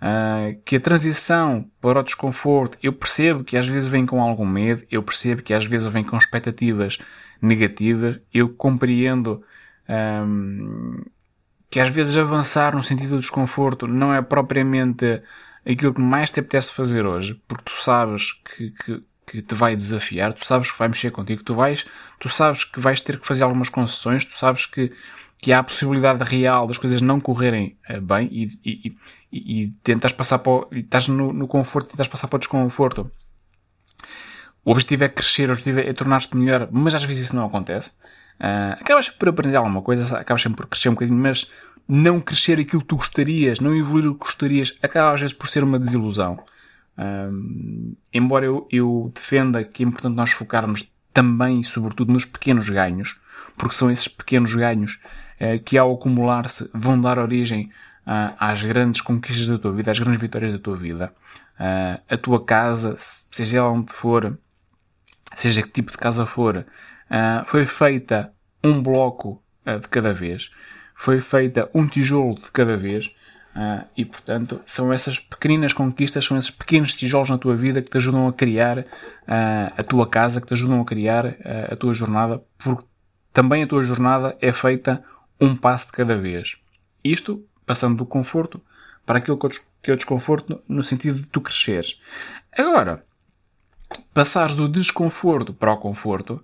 Uh, 0.03 0.61
que 0.65 0.75
a 0.75 0.81
transição 0.81 1.71
para 1.79 2.01
o 2.01 2.03
desconforto, 2.03 2.77
eu 2.83 2.91
percebo 2.91 3.41
que 3.41 3.55
às 3.55 3.65
vezes 3.65 3.87
vem 3.87 4.05
com 4.05 4.21
algum 4.21 4.45
medo, 4.45 4.83
eu 4.91 5.01
percebo 5.01 5.41
que 5.41 5.53
às 5.53 5.63
vezes 5.63 5.87
vem 5.87 6.03
com 6.03 6.17
expectativas 6.17 6.97
negativas, 7.41 8.19
eu 8.33 8.49
compreendo 8.49 9.41
um, 9.87 11.05
que 11.69 11.79
às 11.79 11.87
vezes 11.87 12.17
avançar 12.17 12.75
no 12.75 12.83
sentido 12.83 13.11
do 13.11 13.19
desconforto 13.19 13.87
não 13.87 14.13
é 14.13 14.21
propriamente 14.21 15.21
aquilo 15.65 15.93
que 15.93 16.01
mais 16.01 16.29
te 16.29 16.41
apetece 16.41 16.73
fazer 16.73 17.05
hoje, 17.05 17.41
porque 17.47 17.71
tu 17.71 17.81
sabes 17.81 18.33
que, 18.33 18.71
que, 18.71 19.03
que 19.25 19.41
te 19.41 19.55
vai 19.55 19.73
desafiar, 19.73 20.33
tu 20.33 20.45
sabes 20.45 20.69
que 20.69 20.77
vai 20.77 20.89
mexer 20.89 21.11
contigo, 21.11 21.43
tu 21.43 21.55
vais, 21.55 21.85
tu 22.19 22.27
sabes 22.27 22.65
que 22.65 22.77
vais 22.77 22.99
ter 22.99 23.17
que 23.19 23.25
fazer 23.25 23.43
algumas 23.43 23.69
concessões, 23.69 24.25
tu 24.25 24.33
sabes 24.33 24.65
que, 24.65 24.91
que 25.43 25.51
há 25.51 25.59
a 25.59 25.63
possibilidade 25.63 26.23
real 26.23 26.65
das 26.65 26.77
coisas 26.77 27.01
não 27.01 27.19
correrem 27.19 27.77
eh, 27.89 27.99
bem 27.99 28.29
e, 28.31 28.59
e, 28.63 28.95
e, 29.29 29.63
e 29.63 29.67
tentas 29.83 30.13
passar 30.13 30.39
para 30.39 30.51
o, 30.53 30.67
estás 30.71 31.09
no, 31.09 31.33
no 31.33 31.49
conforto, 31.49 31.89
tentas 31.89 32.07
passar 32.07 32.29
para 32.29 32.37
o 32.37 32.39
desconforto. 32.39 33.11
O 34.63 34.71
objetivo 34.71 35.03
é 35.03 35.09
crescer, 35.09 35.49
o 35.49 35.51
objetivo 35.51 35.81
é 35.81 35.91
tornar-te 35.91 36.33
melhor, 36.37 36.69
mas 36.71 36.95
às 36.95 37.03
vezes 37.03 37.25
isso 37.25 37.35
não 37.35 37.45
acontece. 37.45 37.89
Uh, 38.39 38.79
acabas 38.79 39.09
por 39.09 39.27
aprender 39.27 39.57
alguma 39.57 39.81
coisa, 39.81 40.17
acabas 40.17 40.41
sempre 40.41 40.61
por 40.61 40.67
crescer 40.67 40.87
um 40.87 40.93
bocadinho, 40.93 41.17
mas 41.17 41.51
não 41.85 42.21
crescer 42.21 42.57
aquilo 42.57 42.81
que 42.81 42.87
tu 42.87 42.95
gostarias, 42.95 43.59
não 43.59 43.75
evoluir 43.75 44.07
o 44.07 44.13
que 44.13 44.21
gostarias, 44.21 44.73
acaba 44.81 45.13
às 45.13 45.19
vezes 45.19 45.35
por 45.35 45.49
ser 45.49 45.65
uma 45.65 45.77
desilusão. 45.77 46.39
Uh, 46.97 47.97
embora 48.13 48.45
eu, 48.45 48.65
eu 48.71 49.11
defenda 49.13 49.61
que 49.61 49.83
é 49.83 49.85
importante 49.85 50.15
nós 50.15 50.31
focarmos 50.31 50.89
também 51.13 51.59
e 51.59 51.63
sobretudo 51.65 52.13
nos 52.13 52.23
pequenos 52.23 52.69
ganhos, 52.69 53.19
porque 53.57 53.75
são 53.75 53.91
esses 53.91 54.07
pequenos 54.07 54.53
ganhos 54.53 55.01
que 55.65 55.77
ao 55.77 55.93
acumular-se 55.93 56.69
vão 56.73 56.99
dar 56.99 57.19
origem 57.19 57.69
uh, 58.07 58.35
às 58.39 58.63
grandes 58.63 59.01
conquistas 59.01 59.47
da 59.47 59.57
tua 59.57 59.73
vida, 59.73 59.91
às 59.91 59.99
grandes 59.99 60.21
vitórias 60.21 60.53
da 60.53 60.59
tua 60.59 60.75
vida. 60.75 61.13
Uh, 61.59 62.01
a 62.09 62.17
tua 62.17 62.43
casa, 62.43 62.95
seja 62.97 63.57
ela 63.57 63.69
onde 63.69 63.91
for, 63.91 64.37
seja 65.35 65.61
que 65.61 65.69
tipo 65.69 65.91
de 65.91 65.97
casa 65.97 66.25
for, 66.25 66.57
uh, 66.57 66.65
uh, 67.13 67.45
foi 67.45 67.65
feita 67.65 68.33
um 68.63 68.81
bloco 68.81 69.41
uh, 69.65 69.79
de 69.79 69.87
cada 69.87 70.13
vez, 70.13 70.51
foi 70.95 71.19
feita 71.19 71.69
um 71.73 71.87
tijolo 71.87 72.35
de 72.35 72.51
cada 72.51 72.75
vez, 72.75 73.07
uh, 73.55 73.85
e 73.95 74.03
portanto 74.03 74.61
são 74.65 74.91
essas 74.91 75.19
pequeninas 75.19 75.73
conquistas, 75.73 76.25
são 76.25 76.37
esses 76.37 76.51
pequenos 76.51 76.93
tijolos 76.93 77.29
na 77.29 77.37
tua 77.37 77.55
vida 77.55 77.81
que 77.81 77.89
te 77.89 77.97
ajudam 77.97 78.27
a 78.27 78.33
criar 78.33 78.85
a 79.25 79.83
tua 79.83 80.07
casa, 80.07 80.41
que 80.41 80.47
te 80.47 80.53
ajudam 80.53 80.81
a 80.81 80.85
criar 80.85 81.35
a 81.71 81.75
tua 81.75 81.93
jornada, 81.93 82.41
porque 82.57 82.85
também 83.31 83.63
a 83.63 83.67
tua 83.67 83.81
jornada 83.81 84.35
é 84.41 84.51
feita 84.51 85.03
um 85.43 85.55
passo 85.55 85.87
de 85.87 85.91
cada 85.91 86.17
vez. 86.17 86.57
Isto 87.03 87.43
passando 87.65 87.97
do 87.97 88.05
conforto 88.05 88.61
para 89.05 89.19
aquilo 89.19 89.37
que 89.37 89.91
é 89.91 89.93
o 89.93 89.97
desconforto 89.97 90.61
no 90.67 90.83
sentido 90.83 91.19
de 91.19 91.27
tu 91.27 91.41
cresceres. 91.41 92.01
Agora, 92.57 93.03
passares 94.13 94.55
do 94.55 94.69
desconforto 94.69 95.53
para 95.53 95.73
o 95.73 95.77
conforto, 95.77 96.41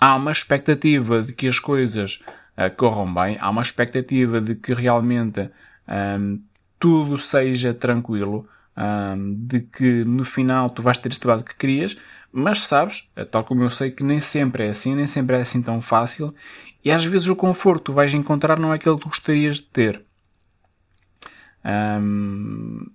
há 0.00 0.16
uma 0.16 0.32
expectativa 0.32 1.22
de 1.22 1.32
que 1.32 1.46
as 1.46 1.58
coisas 1.58 2.20
uh, 2.56 2.74
corram 2.76 3.12
bem, 3.12 3.38
há 3.40 3.48
uma 3.48 3.62
expectativa 3.62 4.40
de 4.40 4.56
que 4.56 4.74
realmente 4.74 5.48
um, 6.18 6.42
tudo 6.78 7.16
seja 7.18 7.72
tranquilo, 7.72 8.48
um, 8.76 9.34
de 9.46 9.60
que 9.60 10.04
no 10.04 10.24
final 10.24 10.70
tu 10.70 10.82
vais 10.82 10.98
ter 10.98 11.10
este 11.10 11.20
trabalho 11.20 11.44
que 11.44 11.54
querias, 11.54 11.96
mas 12.32 12.60
sabes, 12.66 13.06
eh, 13.14 13.26
tal 13.26 13.44
como 13.44 13.62
eu 13.62 13.68
sei 13.68 13.90
que 13.90 14.02
nem 14.02 14.18
sempre 14.18 14.64
é 14.64 14.70
assim, 14.70 14.94
nem 14.94 15.06
sempre 15.06 15.36
é 15.36 15.40
assim 15.42 15.60
tão 15.60 15.82
fácil, 15.82 16.34
e 16.84 16.90
às 16.90 17.04
vezes 17.04 17.28
o 17.28 17.36
conforto 17.36 17.92
que 17.92 17.96
vais 17.96 18.12
encontrar 18.14 18.58
não 18.58 18.72
é 18.72 18.76
aquele 18.76 18.98
que 18.98 19.04
gostarias 19.04 19.56
de 19.56 19.66
ter. 19.66 20.04
Um, 21.64 22.86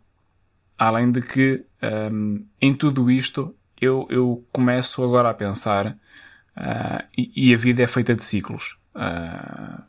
além 0.77 1.11
de 1.11 1.21
que 1.21 1.63
um, 2.11 2.45
em 2.61 2.73
tudo 2.73 3.09
isto 3.09 3.55
eu, 3.79 4.05
eu 4.09 4.45
começo 4.51 5.03
agora 5.03 5.29
a 5.29 5.33
pensar 5.33 5.87
uh, 5.87 7.03
e, 7.17 7.49
e, 7.49 7.53
a 7.53 7.57
vida 7.57 7.83
é 7.83 7.87
feita 7.87 8.13
de 8.15 8.25
ciclos. 8.25 8.77
Uh, 8.95 9.81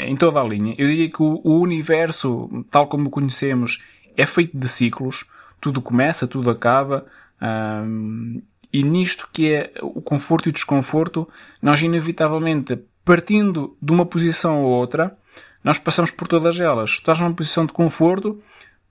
em 0.00 0.16
toda 0.16 0.40
a 0.40 0.44
linha. 0.44 0.74
Eu 0.76 0.88
diria 0.88 1.10
que 1.10 1.22
o, 1.22 1.40
o, 1.44 1.60
universo, 1.60 2.48
tal 2.70 2.88
como 2.88 3.06
o 3.06 3.10
conhecemos, 3.10 3.84
é 4.16 4.26
feito 4.26 4.56
de 4.56 4.68
ciclos. 4.68 5.26
Tudo 5.60 5.80
começa, 5.80 6.26
tudo 6.26 6.50
acaba. 6.50 7.06
Um, 7.40 8.42
e 8.72 8.82
nisto 8.82 9.28
que 9.32 9.52
é 9.52 9.72
o 9.80 10.02
conforto 10.02 10.48
e 10.48 10.50
o 10.50 10.52
desconforto, 10.52 11.28
nós 11.62 11.80
inevitavelmente, 11.80 12.78
partindo 13.06 13.76
de 13.80 13.92
uma 13.92 14.04
posição 14.04 14.64
ou 14.64 14.70
outra, 14.72 15.16
nós 15.62 15.78
passamos 15.78 16.10
por 16.10 16.26
todas 16.26 16.58
elas. 16.58 16.90
Se 16.90 16.96
estás 16.96 17.20
numa 17.20 17.32
posição 17.32 17.64
de 17.64 17.72
conforto, 17.72 18.42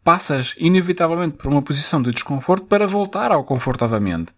passas 0.05 0.55
inevitavelmente 0.57 1.35
por 1.35 1.51
uma 1.51 1.61
posição 1.61 2.01
de 2.01 2.11
desconforto 2.11 2.65
para 2.65 2.87
voltar 2.87 3.29
ao 3.33 3.43
confortavelmente. 3.43 4.31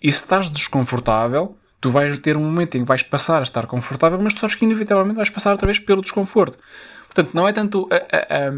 E 0.00 0.12
se 0.12 0.20
estás 0.20 0.48
desconfortável, 0.48 1.58
tu 1.80 1.90
vais 1.90 2.16
ter 2.18 2.36
um 2.36 2.44
momento 2.44 2.76
em 2.76 2.82
que 2.82 2.86
vais 2.86 3.02
passar 3.02 3.40
a 3.40 3.42
estar 3.42 3.66
confortável, 3.66 4.16
mas 4.22 4.32
tu 4.32 4.40
sabes 4.40 4.54
que 4.54 4.64
inevitavelmente 4.64 5.16
vais 5.16 5.30
passar 5.30 5.50
outra 5.50 5.66
vez 5.66 5.80
pelo 5.80 6.02
desconforto. 6.02 6.56
Portanto, 7.06 7.34
não 7.34 7.48
é 7.48 7.52
tanto 7.52 7.88
a, 7.90 7.96
a, 7.96 8.48
a, 8.48 8.52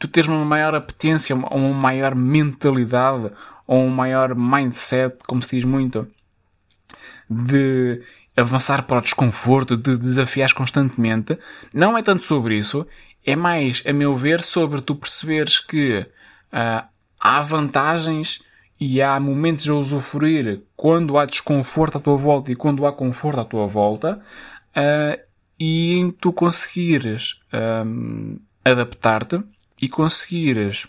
tu 0.00 0.08
teres 0.08 0.28
uma 0.28 0.44
maior 0.44 0.74
apetência, 0.74 1.36
ou 1.36 1.58
uma 1.58 1.74
maior 1.74 2.14
mentalidade, 2.14 3.30
ou 3.66 3.82
um 3.82 3.90
maior 3.90 4.34
mindset, 4.34 5.18
como 5.26 5.42
se 5.42 5.56
diz 5.56 5.64
muito, 5.64 6.08
de 7.28 8.02
avançar 8.36 8.82
para 8.82 8.98
o 8.98 9.02
desconforto, 9.02 9.76
de 9.76 9.96
desafiar 9.96 10.52
constantemente. 10.52 11.38
Não 11.72 11.96
é 11.96 12.02
tanto 12.02 12.24
sobre 12.24 12.56
isso, 12.56 12.86
é 13.24 13.36
mais, 13.36 13.82
a 13.86 13.92
meu 13.92 14.14
ver, 14.14 14.42
sobre 14.42 14.80
tu 14.80 14.94
perceberes 14.94 15.58
que 15.58 16.00
uh, 16.00 16.86
há 17.20 17.42
vantagens 17.42 18.42
e 18.78 19.00
há 19.00 19.18
momentos 19.18 19.68
a 19.68 19.74
usufruir 19.74 20.62
quando 20.76 21.16
há 21.16 21.24
desconforto 21.24 21.98
à 21.98 22.00
tua 22.00 22.16
volta 22.16 22.52
e 22.52 22.56
quando 22.56 22.86
há 22.86 22.92
conforto 22.92 23.40
à 23.40 23.44
tua 23.44 23.66
volta, 23.66 24.20
uh, 24.76 25.24
e 25.58 25.94
em 25.94 26.10
tu 26.10 26.32
conseguires 26.32 27.40
um, 27.86 28.40
adaptar-te 28.64 29.40
e 29.80 29.88
conseguires 29.88 30.86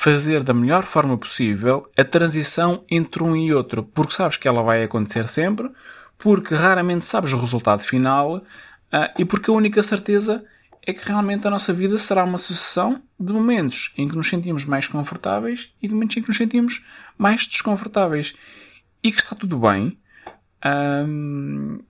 fazer 0.00 0.44
da 0.44 0.54
melhor 0.54 0.84
forma 0.84 1.18
possível 1.18 1.90
a 1.96 2.04
transição 2.04 2.84
entre 2.88 3.20
um 3.20 3.34
e 3.34 3.52
outro, 3.52 3.82
porque 3.82 4.12
sabes 4.12 4.36
que 4.36 4.46
ela 4.46 4.62
vai 4.62 4.84
acontecer 4.84 5.28
sempre, 5.28 5.68
porque 6.16 6.54
raramente 6.54 7.04
sabes 7.04 7.32
o 7.32 7.36
resultado 7.36 7.80
final 7.80 8.36
uh, 8.36 8.42
e 9.18 9.24
porque 9.24 9.50
a 9.50 9.54
única 9.54 9.82
certeza 9.82 10.44
é 10.86 10.92
que 10.92 11.04
realmente 11.04 11.48
a 11.48 11.50
nossa 11.50 11.72
vida 11.72 11.98
será 11.98 12.22
uma 12.22 12.38
sucessão 12.38 13.02
de 13.18 13.32
momentos 13.32 13.92
em 13.98 14.08
que 14.08 14.16
nos 14.16 14.28
sentimos 14.28 14.64
mais 14.64 14.86
confortáveis 14.86 15.74
e 15.82 15.88
de 15.88 15.94
momentos 15.94 16.16
em 16.16 16.22
que 16.22 16.28
nos 16.28 16.38
sentimos 16.38 16.86
mais 17.18 17.44
desconfortáveis. 17.44 18.34
E 19.02 19.10
que 19.10 19.20
está 19.20 19.34
tudo 19.34 19.58
bem, 19.58 19.98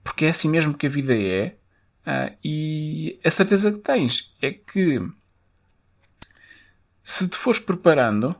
porque 0.03 0.25
é 0.25 0.29
assim 0.29 0.49
mesmo 0.49 0.73
que 0.73 0.87
a 0.87 0.89
vida 0.89 1.15
é, 1.15 1.55
uh, 2.07 2.35
e 2.43 3.19
a 3.23 3.29
certeza 3.29 3.71
que 3.71 3.77
tens 3.77 4.35
é 4.41 4.51
que 4.51 4.99
se 7.03 7.27
te 7.27 7.37
fores 7.37 7.59
preparando, 7.59 8.35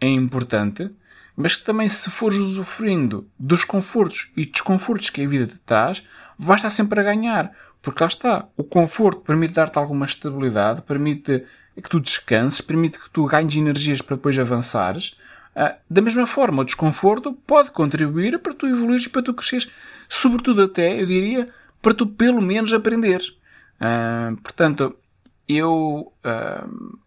é 0.00 0.06
importante, 0.06 0.90
mas 1.36 1.54
que 1.54 1.64
também 1.64 1.88
se 1.88 2.10
fores 2.10 2.38
usufruindo 2.38 3.28
dos 3.38 3.64
confortos 3.64 4.32
e 4.36 4.44
desconfortos 4.44 5.10
que 5.10 5.22
a 5.22 5.28
vida 5.28 5.46
te 5.46 5.58
traz, 5.58 6.04
vais 6.38 6.58
estar 6.58 6.70
sempre 6.70 7.00
a 7.00 7.04
ganhar. 7.04 7.52
Porque 7.80 8.02
lá 8.02 8.08
está, 8.08 8.48
o 8.56 8.64
conforto 8.64 9.20
permite 9.20 9.54
dar-te 9.54 9.78
alguma 9.78 10.06
estabilidade, 10.06 10.82
permite 10.82 11.44
que 11.76 11.88
tu 11.88 12.00
descanses, 12.00 12.60
permite 12.60 12.98
que 12.98 13.08
tu 13.10 13.24
ganhes 13.24 13.54
energias 13.54 14.02
para 14.02 14.16
depois 14.16 14.38
avançares. 14.38 15.16
Ah, 15.54 15.76
da 15.88 16.02
mesma 16.02 16.26
forma, 16.26 16.62
o 16.62 16.64
desconforto 16.64 17.32
pode 17.32 17.70
contribuir 17.70 18.38
para 18.40 18.54
tu 18.54 18.66
evoluires 18.66 19.06
e 19.06 19.08
para 19.08 19.22
tu 19.22 19.32
cresceres. 19.32 19.70
Sobretudo 20.08 20.62
até, 20.62 21.00
eu 21.00 21.06
diria, 21.06 21.48
para 21.80 21.94
tu 21.94 22.06
pelo 22.06 22.40
menos 22.40 22.72
aprenderes. 22.72 23.28
Uh, 23.80 24.36
portanto, 24.42 24.96
eu 25.48 26.12
uh, 26.24 26.98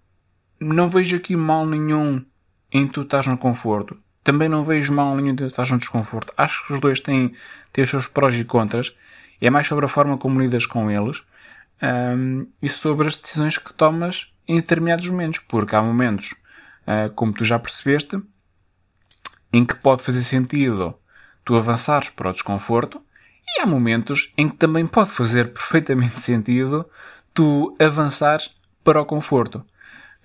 não 0.61 0.87
vejo 0.87 1.17
aqui 1.17 1.35
mal 1.35 1.65
nenhum 1.65 2.23
em 2.71 2.87
tu 2.87 3.01
estás 3.01 3.27
no 3.27 3.37
conforto. 3.37 3.97
Também 4.23 4.47
não 4.47 4.63
vejo 4.63 4.93
mal 4.93 5.15
nenhum 5.15 5.29
em 5.29 5.35
tu 5.35 5.45
estás 5.45 5.71
no 5.71 5.77
desconforto. 5.77 6.33
Acho 6.37 6.65
que 6.65 6.73
os 6.73 6.79
dois 6.79 6.99
têm, 6.99 7.33
têm 7.73 7.83
os 7.83 7.89
seus 7.89 8.07
prós 8.07 8.35
e 8.35 8.43
contras. 8.43 8.95
É 9.41 9.49
mais 9.49 9.67
sobre 9.67 9.85
a 9.85 9.89
forma 9.89 10.17
como 10.17 10.39
lidas 10.39 10.65
com 10.65 10.89
eles 10.89 11.21
um, 11.81 12.45
e 12.61 12.69
sobre 12.69 13.07
as 13.07 13.17
decisões 13.17 13.57
que 13.57 13.73
tomas 13.73 14.31
em 14.47 14.57
determinados 14.57 15.07
momentos. 15.07 15.39
Porque 15.39 15.75
há 15.75 15.81
momentos, 15.81 16.35
uh, 16.83 17.11
como 17.15 17.33
tu 17.33 17.43
já 17.43 17.57
percebeste, 17.57 18.21
em 19.51 19.65
que 19.65 19.75
pode 19.75 20.03
fazer 20.03 20.21
sentido 20.21 20.95
tu 21.43 21.55
avançares 21.55 22.09
para 22.09 22.29
o 22.29 22.33
desconforto 22.33 23.01
e 23.47 23.61
há 23.61 23.65
momentos 23.65 24.31
em 24.37 24.47
que 24.47 24.57
também 24.57 24.85
pode 24.85 25.09
fazer 25.09 25.51
perfeitamente 25.51 26.19
sentido 26.21 26.87
tu 27.33 27.75
avançares 27.79 28.55
para 28.83 29.01
o 29.01 29.05
conforto. 29.05 29.65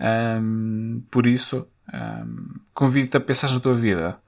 Um, 0.01 1.03
por 1.11 1.27
isso, 1.27 1.67
um, 1.93 2.59
convido-te 2.75 3.17
a 3.17 3.21
pensar 3.21 3.51
na 3.51 3.61
tua 3.61 3.75
vida. 3.75 4.19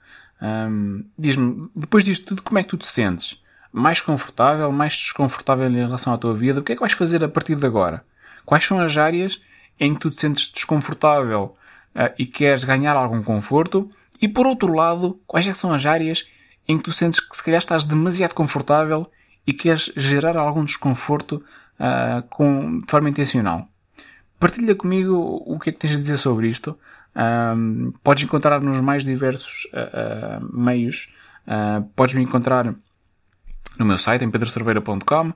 Um, 0.40 1.04
Diz-me, 1.18 1.68
depois 1.74 2.04
disto 2.04 2.26
tudo, 2.26 2.42
como 2.42 2.58
é 2.58 2.62
que 2.62 2.68
tu 2.68 2.76
te 2.76 2.86
sentes? 2.86 3.42
Mais 3.72 4.00
confortável, 4.00 4.70
mais 4.72 4.94
desconfortável 4.94 5.68
em 5.68 5.74
relação 5.74 6.12
à 6.12 6.18
tua 6.18 6.34
vida? 6.34 6.60
O 6.60 6.62
que 6.62 6.72
é 6.72 6.74
que 6.74 6.80
vais 6.80 6.92
fazer 6.92 7.22
a 7.22 7.28
partir 7.28 7.54
de 7.54 7.66
agora? 7.66 8.02
Quais 8.44 8.64
são 8.64 8.80
as 8.80 8.96
áreas 8.96 9.40
em 9.78 9.94
que 9.94 10.00
tu 10.00 10.10
te 10.10 10.20
sentes 10.20 10.50
desconfortável 10.50 11.56
uh, 11.94 12.12
e 12.18 12.24
queres 12.24 12.64
ganhar 12.64 12.96
algum 12.96 13.22
conforto? 13.22 13.90
E 14.20 14.26
por 14.26 14.46
outro 14.46 14.72
lado, 14.72 15.20
quais 15.26 15.46
é 15.46 15.52
são 15.52 15.72
as 15.72 15.84
áreas 15.84 16.26
em 16.66 16.76
que 16.78 16.84
tu 16.84 16.92
sentes 16.92 17.20
que 17.20 17.36
se 17.36 17.42
calhar 17.42 17.58
estás 17.58 17.84
demasiado 17.84 18.34
confortável 18.34 19.10
e 19.46 19.52
queres 19.52 19.92
gerar 19.96 20.36
algum 20.36 20.64
desconforto 20.64 21.44
uh, 21.78 22.22
com, 22.28 22.80
de 22.80 22.90
forma 22.90 23.08
intencional? 23.08 23.68
Partilha 24.38 24.74
comigo 24.74 25.42
o 25.46 25.58
que 25.58 25.70
é 25.70 25.72
que 25.72 25.78
tens 25.78 25.94
a 25.94 25.98
dizer 25.98 26.16
sobre 26.16 26.48
isto. 26.48 26.78
Um, 27.16 27.92
podes 28.04 28.22
encontrar 28.22 28.60
nos 28.60 28.80
mais 28.80 29.04
diversos 29.04 29.66
uh, 29.72 30.42
uh, 30.42 30.56
meios. 30.56 31.12
Uh, 31.46 31.82
podes 31.96 32.14
me 32.14 32.22
encontrar 32.22 32.72
no 33.78 33.84
meu 33.84 33.98
site, 33.98 34.24
em 34.24 34.30
pedrocerveira.com. 34.30 35.32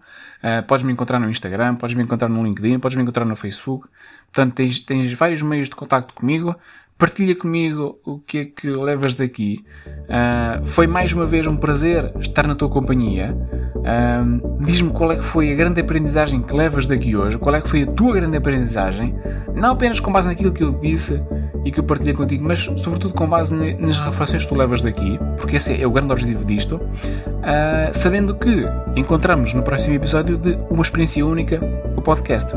podes 0.66 0.84
me 0.84 0.92
encontrar 0.92 1.20
no 1.20 1.30
Instagram, 1.30 1.76
podes 1.76 1.94
me 1.94 2.02
encontrar 2.02 2.28
no 2.28 2.42
LinkedIn, 2.42 2.80
podes 2.80 2.96
me 2.96 3.02
encontrar 3.02 3.24
no 3.24 3.36
Facebook. 3.36 3.88
Portanto, 4.32 4.54
tens, 4.54 4.80
tens 4.80 5.12
vários 5.12 5.42
meios 5.42 5.68
de 5.68 5.76
contacto 5.76 6.12
comigo. 6.12 6.56
Partilha 7.02 7.34
comigo 7.34 7.98
o 8.06 8.20
que 8.20 8.38
é 8.38 8.44
que 8.44 8.70
levas 8.70 9.16
daqui. 9.16 9.64
Uh, 10.02 10.64
foi 10.68 10.86
mais 10.86 11.12
uma 11.12 11.26
vez 11.26 11.48
um 11.48 11.56
prazer 11.56 12.12
estar 12.20 12.46
na 12.46 12.54
tua 12.54 12.68
companhia. 12.68 13.36
Uh, 13.74 14.64
Diz-me 14.64 14.92
qual 14.92 15.10
é 15.10 15.16
que 15.16 15.24
foi 15.24 15.52
a 15.52 15.56
grande 15.56 15.80
aprendizagem 15.80 16.40
que 16.40 16.54
levas 16.54 16.86
daqui 16.86 17.16
hoje, 17.16 17.36
qual 17.38 17.56
é 17.56 17.60
que 17.60 17.68
foi 17.68 17.82
a 17.82 17.86
tua 17.88 18.12
grande 18.12 18.36
aprendizagem, 18.36 19.16
não 19.52 19.72
apenas 19.72 19.98
com 19.98 20.12
base 20.12 20.28
naquilo 20.28 20.52
que 20.52 20.62
eu 20.62 20.70
disse 20.74 21.20
e 21.64 21.72
que 21.72 21.80
eu 21.80 21.84
partilhei 21.84 22.14
contigo, 22.14 22.44
mas 22.44 22.60
sobretudo 22.76 23.14
com 23.14 23.26
base 23.26 23.52
nas 23.52 23.98
reflexões 23.98 24.44
que 24.44 24.48
tu 24.48 24.54
levas 24.54 24.80
daqui, 24.80 25.18
porque 25.38 25.56
esse 25.56 25.82
é 25.82 25.84
o 25.84 25.90
grande 25.90 26.12
objetivo 26.12 26.44
disto, 26.44 26.76
uh, 26.76 27.92
sabendo 27.92 28.36
que 28.36 28.64
encontramos 28.94 29.52
no 29.54 29.64
próximo 29.64 29.96
episódio 29.96 30.38
de 30.38 30.56
Uma 30.70 30.84
Experiência 30.84 31.26
Única, 31.26 31.60
o 31.96 32.00
podcast. 32.00 32.52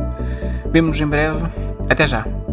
Vemo-nos 0.71 1.01
em 1.01 1.07
breve. 1.07 1.43
Até 1.89 2.05
já! 2.05 2.44